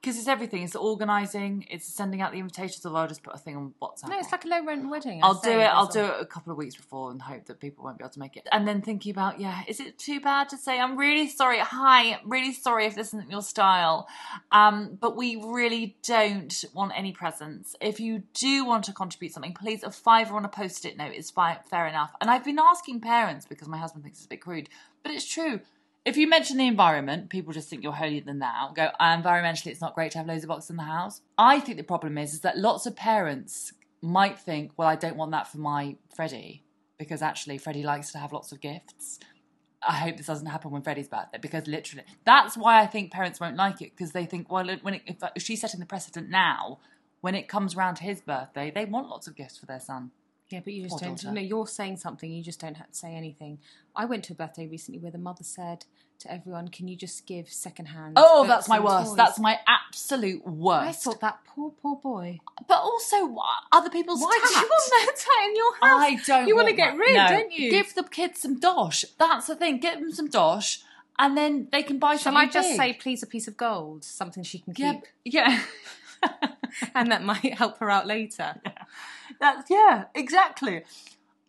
because 0.01 0.17
it's 0.17 0.29
everything. 0.29 0.63
It's 0.63 0.77
organising. 0.77 1.67
It's 1.69 1.87
sending 1.87 2.23
out 2.23 2.33
the 2.33 2.39
invitations. 2.39 2.87
Although 2.87 3.01
I'll 3.01 3.09
just 3.09 3.23
put 3.23 3.35
a 3.35 3.39
thing 3.39 3.57
on 3.57 3.75
WhatsApp. 3.83 4.09
No, 4.09 4.19
it's 4.19 4.31
like 4.31 4.45
a 4.45 4.49
low 4.49 4.65
rent 4.65 4.89
wedding. 4.89 5.23
I 5.23 5.27
I'll 5.27 5.41
do 5.41 5.51
it. 5.51 5.65
I'll 5.65 5.89
do 5.89 6.05
it 6.05 6.15
a 6.21 6.25
couple 6.25 6.53
of 6.53 6.57
weeks 6.57 6.77
before 6.77 7.11
and 7.11 7.21
hope 7.21 7.47
that 7.47 7.59
people 7.59 7.85
won't 7.85 7.99
be 7.99 8.05
able 8.05 8.13
to 8.13 8.19
make 8.21 8.37
it. 8.37 8.47
And 8.53 8.67
then 8.67 8.81
thinking 8.81 9.11
about, 9.11 9.41
yeah, 9.41 9.63
is 9.67 9.81
it 9.81 9.99
too 9.99 10.21
bad 10.21 10.49
to 10.51 10.57
say 10.57 10.79
I'm 10.79 10.97
really 10.97 11.29
sorry? 11.29 11.59
Hi, 11.59 12.15
I'm 12.15 12.31
really 12.31 12.53
sorry 12.53 12.87
if 12.87 12.95
this 12.95 13.09
isn't 13.09 13.31
your 13.31 13.43
style, 13.43 14.07
um, 14.53 14.97
but 15.01 15.17
we 15.17 15.37
really 15.37 15.97
don't 16.07 16.65
want 16.73 16.93
any 16.97 17.13
presents. 17.13 17.75
If 17.81 17.99
you 17.99 18.23
do 18.35 18.65
want 18.65 18.85
to 18.85 18.93
contribute 18.93 19.33
something, 19.33 19.55
please 19.55 19.83
a 19.83 19.91
fiver 19.91 20.37
on 20.37 20.45
a 20.45 20.49
post-it 20.49 20.97
note 20.97 21.13
is 21.13 21.31
fine, 21.31 21.59
fair 21.69 21.87
enough. 21.87 22.13
And 22.21 22.31
I've 22.31 22.45
been 22.45 22.59
asking 22.59 23.01
parents 23.01 23.47
because 23.47 23.69
my 23.69 23.79
husband 23.79 24.05
thinks 24.05 24.21
it's 24.21 24.27
a 24.27 24.29
bit 24.29 24.41
crude, 24.41 24.69
but 25.03 25.13
it's 25.13 25.27
true. 25.27 25.61
If 26.05 26.17
you 26.17 26.29
mention 26.29 26.57
the 26.57 26.67
environment, 26.67 27.29
people 27.29 27.53
just 27.53 27.69
think 27.69 27.83
you're 27.83 27.93
holier 27.93 28.23
than 28.23 28.39
thou. 28.39 28.73
Go, 28.75 28.91
"Uh, 28.99 29.17
environmentally, 29.17 29.67
it's 29.67 29.81
not 29.81 29.95
great 29.95 30.13
to 30.13 30.19
have 30.19 30.27
loads 30.27 30.45
of 30.45 30.49
boxes 30.49 30.71
in 30.71 30.77
the 30.77 30.85
house. 30.85 31.21
I 31.37 31.61
think 31.61 31.77
the 31.77 31.85
problem 31.85 32.17
is, 32.17 32.33
is 32.35 32.41
that 32.41 32.57
lots 32.57 32.87
of 32.87 32.97
parents 32.97 33.73
might 34.01 34.39
think, 34.39 34.73
well, 34.77 34.89
I 34.89 34.97
don't 34.97 35.17
want 35.17 35.33
that 35.33 35.49
for 35.49 35.59
my 35.59 35.97
Freddie 36.15 36.63
because 36.99 37.23
actually 37.23 37.59
Freddie 37.59 37.83
likes 37.83 38.13
to 38.13 38.19
have 38.19 38.33
lots 38.33 38.53
of 38.53 38.61
gifts. 38.61 39.19
I 39.87 39.93
hope 39.93 40.17
this 40.17 40.27
doesn't 40.27 40.47
happen 40.47 40.71
when 40.71 40.83
Freddie's 40.83 41.09
birthday 41.09 41.39
because 41.41 41.67
literally, 41.67 42.05
that's 42.25 42.57
why 42.57 42.81
I 42.81 42.87
think 42.87 43.13
parents 43.13 43.39
won't 43.39 43.57
like 43.57 43.81
it 43.81 43.93
because 43.97 44.13
they 44.13 44.27
think, 44.27 44.51
well, 44.51 44.67
when 44.83 44.95
it, 44.95 45.03
if, 45.07 45.43
she's 45.43 45.61
setting 45.61 45.81
the 45.81 45.87
precedent 45.87 46.29
now, 46.29 46.79
when 47.21 47.35
it 47.35 47.49
comes 47.49 47.77
round 47.77 47.97
to 47.99 48.05
his 48.05 48.21
birthday, 48.21 48.73
they 48.75 48.85
want 48.85 49.09
lots 49.09 49.27
of 49.29 49.37
gifts 49.37 49.57
for 49.59 49.67
their 49.67 49.81
son. 49.81 50.11
Yeah, 50.51 50.61
but 50.65 50.73
you 50.73 50.85
just 50.85 50.99
don't. 50.99 51.11
daughter. 51.21 51.33
No, 51.33 51.41
you're 51.41 51.67
saying 51.67 51.99
something. 51.99 52.31
You 52.31 52.43
just 52.43 52.59
don't 52.61 52.77
have 52.77 52.89
to 52.91 52.95
say 52.95 53.15
anything. 53.15 53.59
I 53.95 54.05
went 54.07 54.25
to 54.25 54.33
a 54.33 54.37
birthday 54.37 54.67
recently 54.67 54.99
where 54.99 55.11
the 55.13 55.19
mother 55.19 55.45
said 55.45 55.85
to 56.21 56.33
everyone, 56.33 56.69
"Can 56.69 56.89
you 56.89 56.97
just 56.97 57.27
give 57.27 57.51
secondhand?" 57.51 58.15
Oh, 58.17 58.47
that's 58.47 58.67
my 58.69 58.81
worst. 58.81 59.09
toys?" 59.11 59.17
That's 59.17 59.39
my 59.39 59.59
absolute 59.67 60.47
worst. 60.47 60.89
I 60.89 60.93
thought 60.93 61.21
that 61.21 61.41
poor, 61.47 61.73
poor 61.83 61.97
boy. 61.97 62.41
but 62.67 62.79
also, 62.79 63.37
other 63.73 63.91
people's 63.91 64.21
Why 64.23 64.39
do 64.43 64.55
you 64.55 64.61
want 64.67 64.91
that 64.91 65.17
tat 65.17 65.45
in 65.49 65.57
your 65.57 65.73
house? 65.75 65.83
I 66.03 66.15
don't. 66.27 66.49
You 66.49 66.57
want 66.57 66.69
to 66.69 66.75
get 66.75 66.93
that. 66.93 66.99
rid, 66.99 67.15
No. 67.15 67.29
don't 67.29 67.53
you? 67.53 67.71
Give 67.71 67.95
the 67.95 68.05
kids 68.05 68.41
some 68.41 68.59
dosh. 68.59 69.05
That's 69.19 69.49
the 69.49 69.55
thing. 69.57 69.79
Give 69.81 70.01
them 70.01 70.13
some 70.13 70.29
dosh, 70.29 70.81
and 71.19 71.37
then 71.37 71.69
they 71.73 71.83
can 71.83 71.99
buy 71.99 72.13
Shall 72.17 72.33
something. 72.33 72.49
I 72.49 72.51
just 72.51 72.71
big. 72.71 72.77
say, 72.79 72.93
please, 72.95 73.23
a 73.23 73.27
piece 73.27 73.49
of 73.49 73.57
gold, 73.59 74.03
something 74.03 74.43
she 74.45 74.61
can 74.61 74.73
Yeah, 74.79 74.93
keep, 74.95 75.05
yeah. 75.35 75.63
and 76.95 77.13
that 77.13 77.23
might 77.23 77.55
help 77.55 77.79
her 77.81 77.91
out 77.91 78.07
later. 78.07 78.55
That's 79.41 79.71
yeah, 79.71 80.05
exactly. 80.15 80.83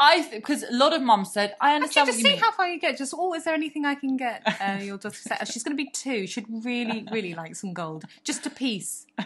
I 0.02 0.30
because 0.32 0.64
a 0.64 0.72
lot 0.72 0.94
of 0.94 1.02
mums 1.02 1.34
said 1.34 1.56
I 1.60 1.72
Actually, 1.72 1.76
understand 1.76 2.08
just 2.08 2.18
see 2.20 2.24
mean. 2.30 2.38
how 2.40 2.52
far 2.52 2.68
you 2.70 2.80
get. 2.80 2.98
Just, 2.98 3.14
oh, 3.18 3.34
is 3.34 3.44
there 3.44 3.54
anything 3.54 3.86
I 3.86 3.96
can 3.96 4.16
get? 4.16 4.42
Uh, 4.62 4.78
your 4.82 4.98
daughter 5.04 5.16
said 5.16 5.46
she's 5.48 5.64
going 5.64 5.76
to 5.76 5.84
be 5.84 5.90
two. 5.90 6.26
Should 6.26 6.46
really, 6.64 7.06
really 7.12 7.34
like 7.36 7.56
some 7.56 7.74
gold. 7.74 8.06
Just 8.24 8.46
a 8.46 8.50
piece, 8.50 9.06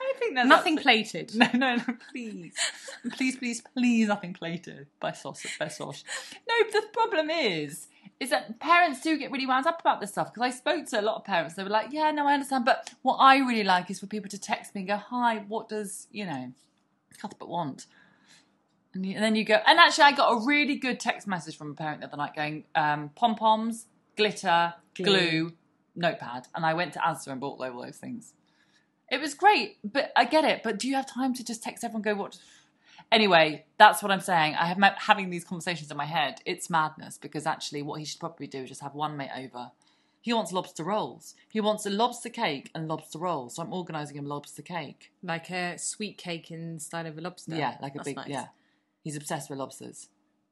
I 0.00 0.14
think 0.18 0.34
that's 0.34 0.48
nothing 0.48 0.78
absolutely- 0.78 1.04
plated. 1.04 1.34
No, 1.34 1.48
no, 1.54 1.76
no, 1.76 1.84
please, 2.10 2.54
please, 3.16 3.36
please, 3.36 3.62
please, 3.76 4.08
nothing 4.08 4.32
plated 4.34 4.86
by 5.00 5.12
sauce, 5.12 5.46
by 5.58 5.68
sauce. 5.68 6.02
No, 6.48 6.54
the 6.72 6.86
problem 6.92 7.30
is, 7.30 7.86
is 8.22 8.30
that 8.30 8.60
parents 8.60 9.00
do 9.00 9.18
get 9.18 9.32
really 9.32 9.46
wound 9.46 9.66
up 9.66 9.80
about 9.80 10.00
this 10.00 10.10
stuff 10.10 10.32
because 10.32 10.46
I 10.46 10.50
spoke 10.56 10.86
to 10.90 11.00
a 11.00 11.02
lot 11.02 11.16
of 11.16 11.24
parents. 11.24 11.54
They 11.56 11.64
were 11.64 11.70
like, 11.70 11.88
"Yeah, 11.90 12.12
no, 12.12 12.28
I 12.28 12.34
understand," 12.34 12.64
but 12.64 12.94
what 13.02 13.16
I 13.16 13.38
really 13.38 13.64
like 13.64 13.90
is 13.90 13.98
for 13.98 14.06
people 14.06 14.30
to 14.30 14.38
text 14.38 14.76
me 14.76 14.82
and 14.82 14.88
go, 14.88 14.96
"Hi, 14.96 15.38
what 15.48 15.68
does 15.68 16.06
you 16.12 16.24
know, 16.24 16.52
Cuthbert 17.18 17.48
want?" 17.48 17.86
And, 18.94 19.04
you, 19.04 19.14
and 19.14 19.24
then 19.24 19.34
you 19.34 19.44
go, 19.44 19.58
and 19.66 19.78
actually, 19.78 20.04
I 20.04 20.12
got 20.12 20.30
a 20.30 20.46
really 20.46 20.76
good 20.76 21.00
text 21.00 21.26
message 21.26 21.56
from 21.56 21.72
a 21.72 21.74
parent 21.74 22.00
the 22.00 22.06
other 22.06 22.16
night 22.16 22.36
going, 22.36 22.64
um, 22.76 23.10
"Pom 23.16 23.34
poms, 23.34 23.86
glitter, 24.16 24.74
Glue. 24.94 25.04
glue, 25.04 25.52
notepad," 25.96 26.46
and 26.54 26.64
I 26.64 26.74
went 26.74 26.92
to 26.92 27.00
Asda 27.00 27.28
and 27.28 27.40
bought 27.40 27.58
all 27.58 27.82
those 27.82 27.96
things. 27.96 28.34
It 29.10 29.20
was 29.20 29.34
great, 29.34 29.78
but 29.82 30.12
I 30.14 30.26
get 30.26 30.44
it. 30.44 30.62
But 30.62 30.78
do 30.78 30.88
you 30.88 30.94
have 30.94 31.06
time 31.06 31.34
to 31.34 31.44
just 31.44 31.62
text 31.62 31.82
everyone? 31.82 32.06
and 32.06 32.16
Go 32.16 32.22
what? 32.22 32.38
Anyway, 33.12 33.64
that's 33.78 34.02
what 34.02 34.10
I'm 34.10 34.20
saying. 34.20 34.54
I 34.54 34.66
have 34.66 34.78
met 34.78 34.96
having 34.98 35.28
these 35.28 35.44
conversations 35.44 35.90
in 35.90 35.96
my 35.96 36.06
head. 36.06 36.40
It's 36.46 36.70
madness 36.70 37.18
because 37.18 37.46
actually, 37.46 37.82
what 37.82 37.98
he 38.00 38.06
should 38.06 38.20
probably 38.20 38.46
do 38.46 38.62
is 38.62 38.70
just 38.70 38.80
have 38.80 38.94
one 38.94 39.16
mate 39.16 39.30
over. 39.36 39.70
He 40.22 40.32
wants 40.32 40.52
lobster 40.52 40.84
rolls. 40.84 41.34
He 41.50 41.60
wants 41.60 41.84
a 41.84 41.90
lobster 41.90 42.30
cake 42.30 42.70
and 42.74 42.88
lobster 42.88 43.18
rolls. 43.18 43.56
So 43.56 43.62
I'm 43.62 43.72
organising 43.72 44.16
him 44.16 44.24
lobster 44.24 44.62
cake. 44.62 45.12
Like 45.22 45.50
a 45.50 45.76
sweet 45.78 46.16
cake 46.16 46.50
in 46.50 46.78
style 46.78 47.06
of 47.06 47.18
a 47.18 47.20
lobster. 47.20 47.54
Yeah, 47.54 47.76
like 47.82 47.94
a 47.94 47.98
That's 47.98 48.08
big 48.08 48.16
nice. 48.16 48.28
yeah. 48.28 48.46
He's 49.02 49.16
obsessed 49.16 49.50
with 49.50 49.58
lobsters. 49.58 50.08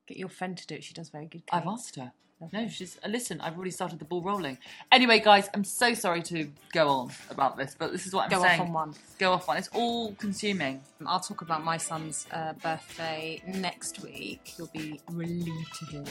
Get 0.06 0.18
your 0.18 0.28
friend 0.28 0.56
to 0.58 0.66
do 0.66 0.74
it. 0.74 0.84
She 0.84 0.92
does 0.92 1.08
very 1.08 1.26
good. 1.26 1.46
Cake. 1.46 1.50
I've 1.52 1.68
asked 1.68 1.96
her. 1.96 2.12
No, 2.52 2.68
she's 2.68 2.98
listen. 3.06 3.40
I've 3.40 3.56
already 3.56 3.70
started 3.70 3.98
the 3.98 4.04
ball 4.04 4.22
rolling. 4.22 4.56
Anyway, 4.90 5.20
guys, 5.20 5.50
I'm 5.52 5.64
so 5.64 5.92
sorry 5.92 6.22
to 6.22 6.48
go 6.72 6.88
on 6.88 7.10
about 7.28 7.56
this, 7.58 7.76
but 7.78 7.92
this 7.92 8.06
is 8.06 8.14
what 8.14 8.24
I'm 8.24 8.30
saying. 8.30 8.42
Go 8.42 8.48
saying. 8.48 8.60
off 8.60 8.66
on 8.66 8.72
one. 8.72 8.94
Go 9.18 9.32
off 9.32 9.48
on. 9.48 9.56
It's 9.58 9.68
all 9.74 10.14
consuming. 10.14 10.80
I'll 11.06 11.20
talk 11.20 11.42
about 11.42 11.62
my 11.64 11.76
son's 11.76 12.26
uh, 12.32 12.54
birthday 12.54 13.42
next 13.46 14.00
week. 14.02 14.54
You'll 14.56 14.70
be 14.72 15.00
relieved 15.10 15.74
to 15.80 15.84
hear 15.86 16.04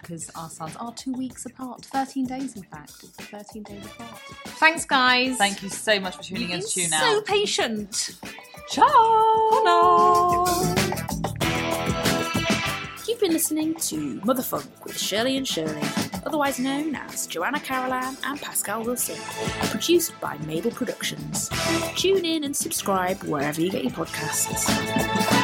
because 0.00 0.30
our 0.34 0.48
sons 0.48 0.76
are 0.76 0.94
two 0.94 1.12
weeks 1.12 1.44
apart. 1.44 1.84
13 1.84 2.26
days, 2.26 2.56
in 2.56 2.62
fact. 2.62 2.92
13 2.92 3.62
days 3.62 3.84
apart. 3.84 4.18
Thanks, 4.58 4.84
guys. 4.86 5.36
Thank 5.36 5.62
you 5.62 5.68
so 5.68 6.00
much 6.00 6.16
for 6.16 6.22
tuning 6.22 6.50
in 6.50 6.60
to 6.60 6.66
Tune 6.66 6.90
been 6.90 6.94
Out. 6.94 7.02
so 7.02 7.20
patient. 7.22 8.16
Ciao. 8.70 8.86
Been 13.26 13.32
listening 13.32 13.74
to 13.74 14.20
Motherfunk 14.20 14.68
with 14.84 14.96
Shirley 14.96 15.36
and 15.36 15.48
Shirley, 15.48 15.82
otherwise 16.24 16.60
known 16.60 16.94
as 16.94 17.26
Joanna 17.26 17.58
Carolan 17.58 18.16
and 18.22 18.40
Pascal 18.40 18.84
Wilson, 18.84 19.16
produced 19.68 20.12
by 20.20 20.38
Mabel 20.46 20.70
Productions. 20.70 21.50
Tune 21.96 22.24
in 22.24 22.44
and 22.44 22.54
subscribe 22.54 23.20
wherever 23.24 23.60
you 23.60 23.68
get 23.68 23.82
your 23.82 23.92
podcasts. 23.92 25.35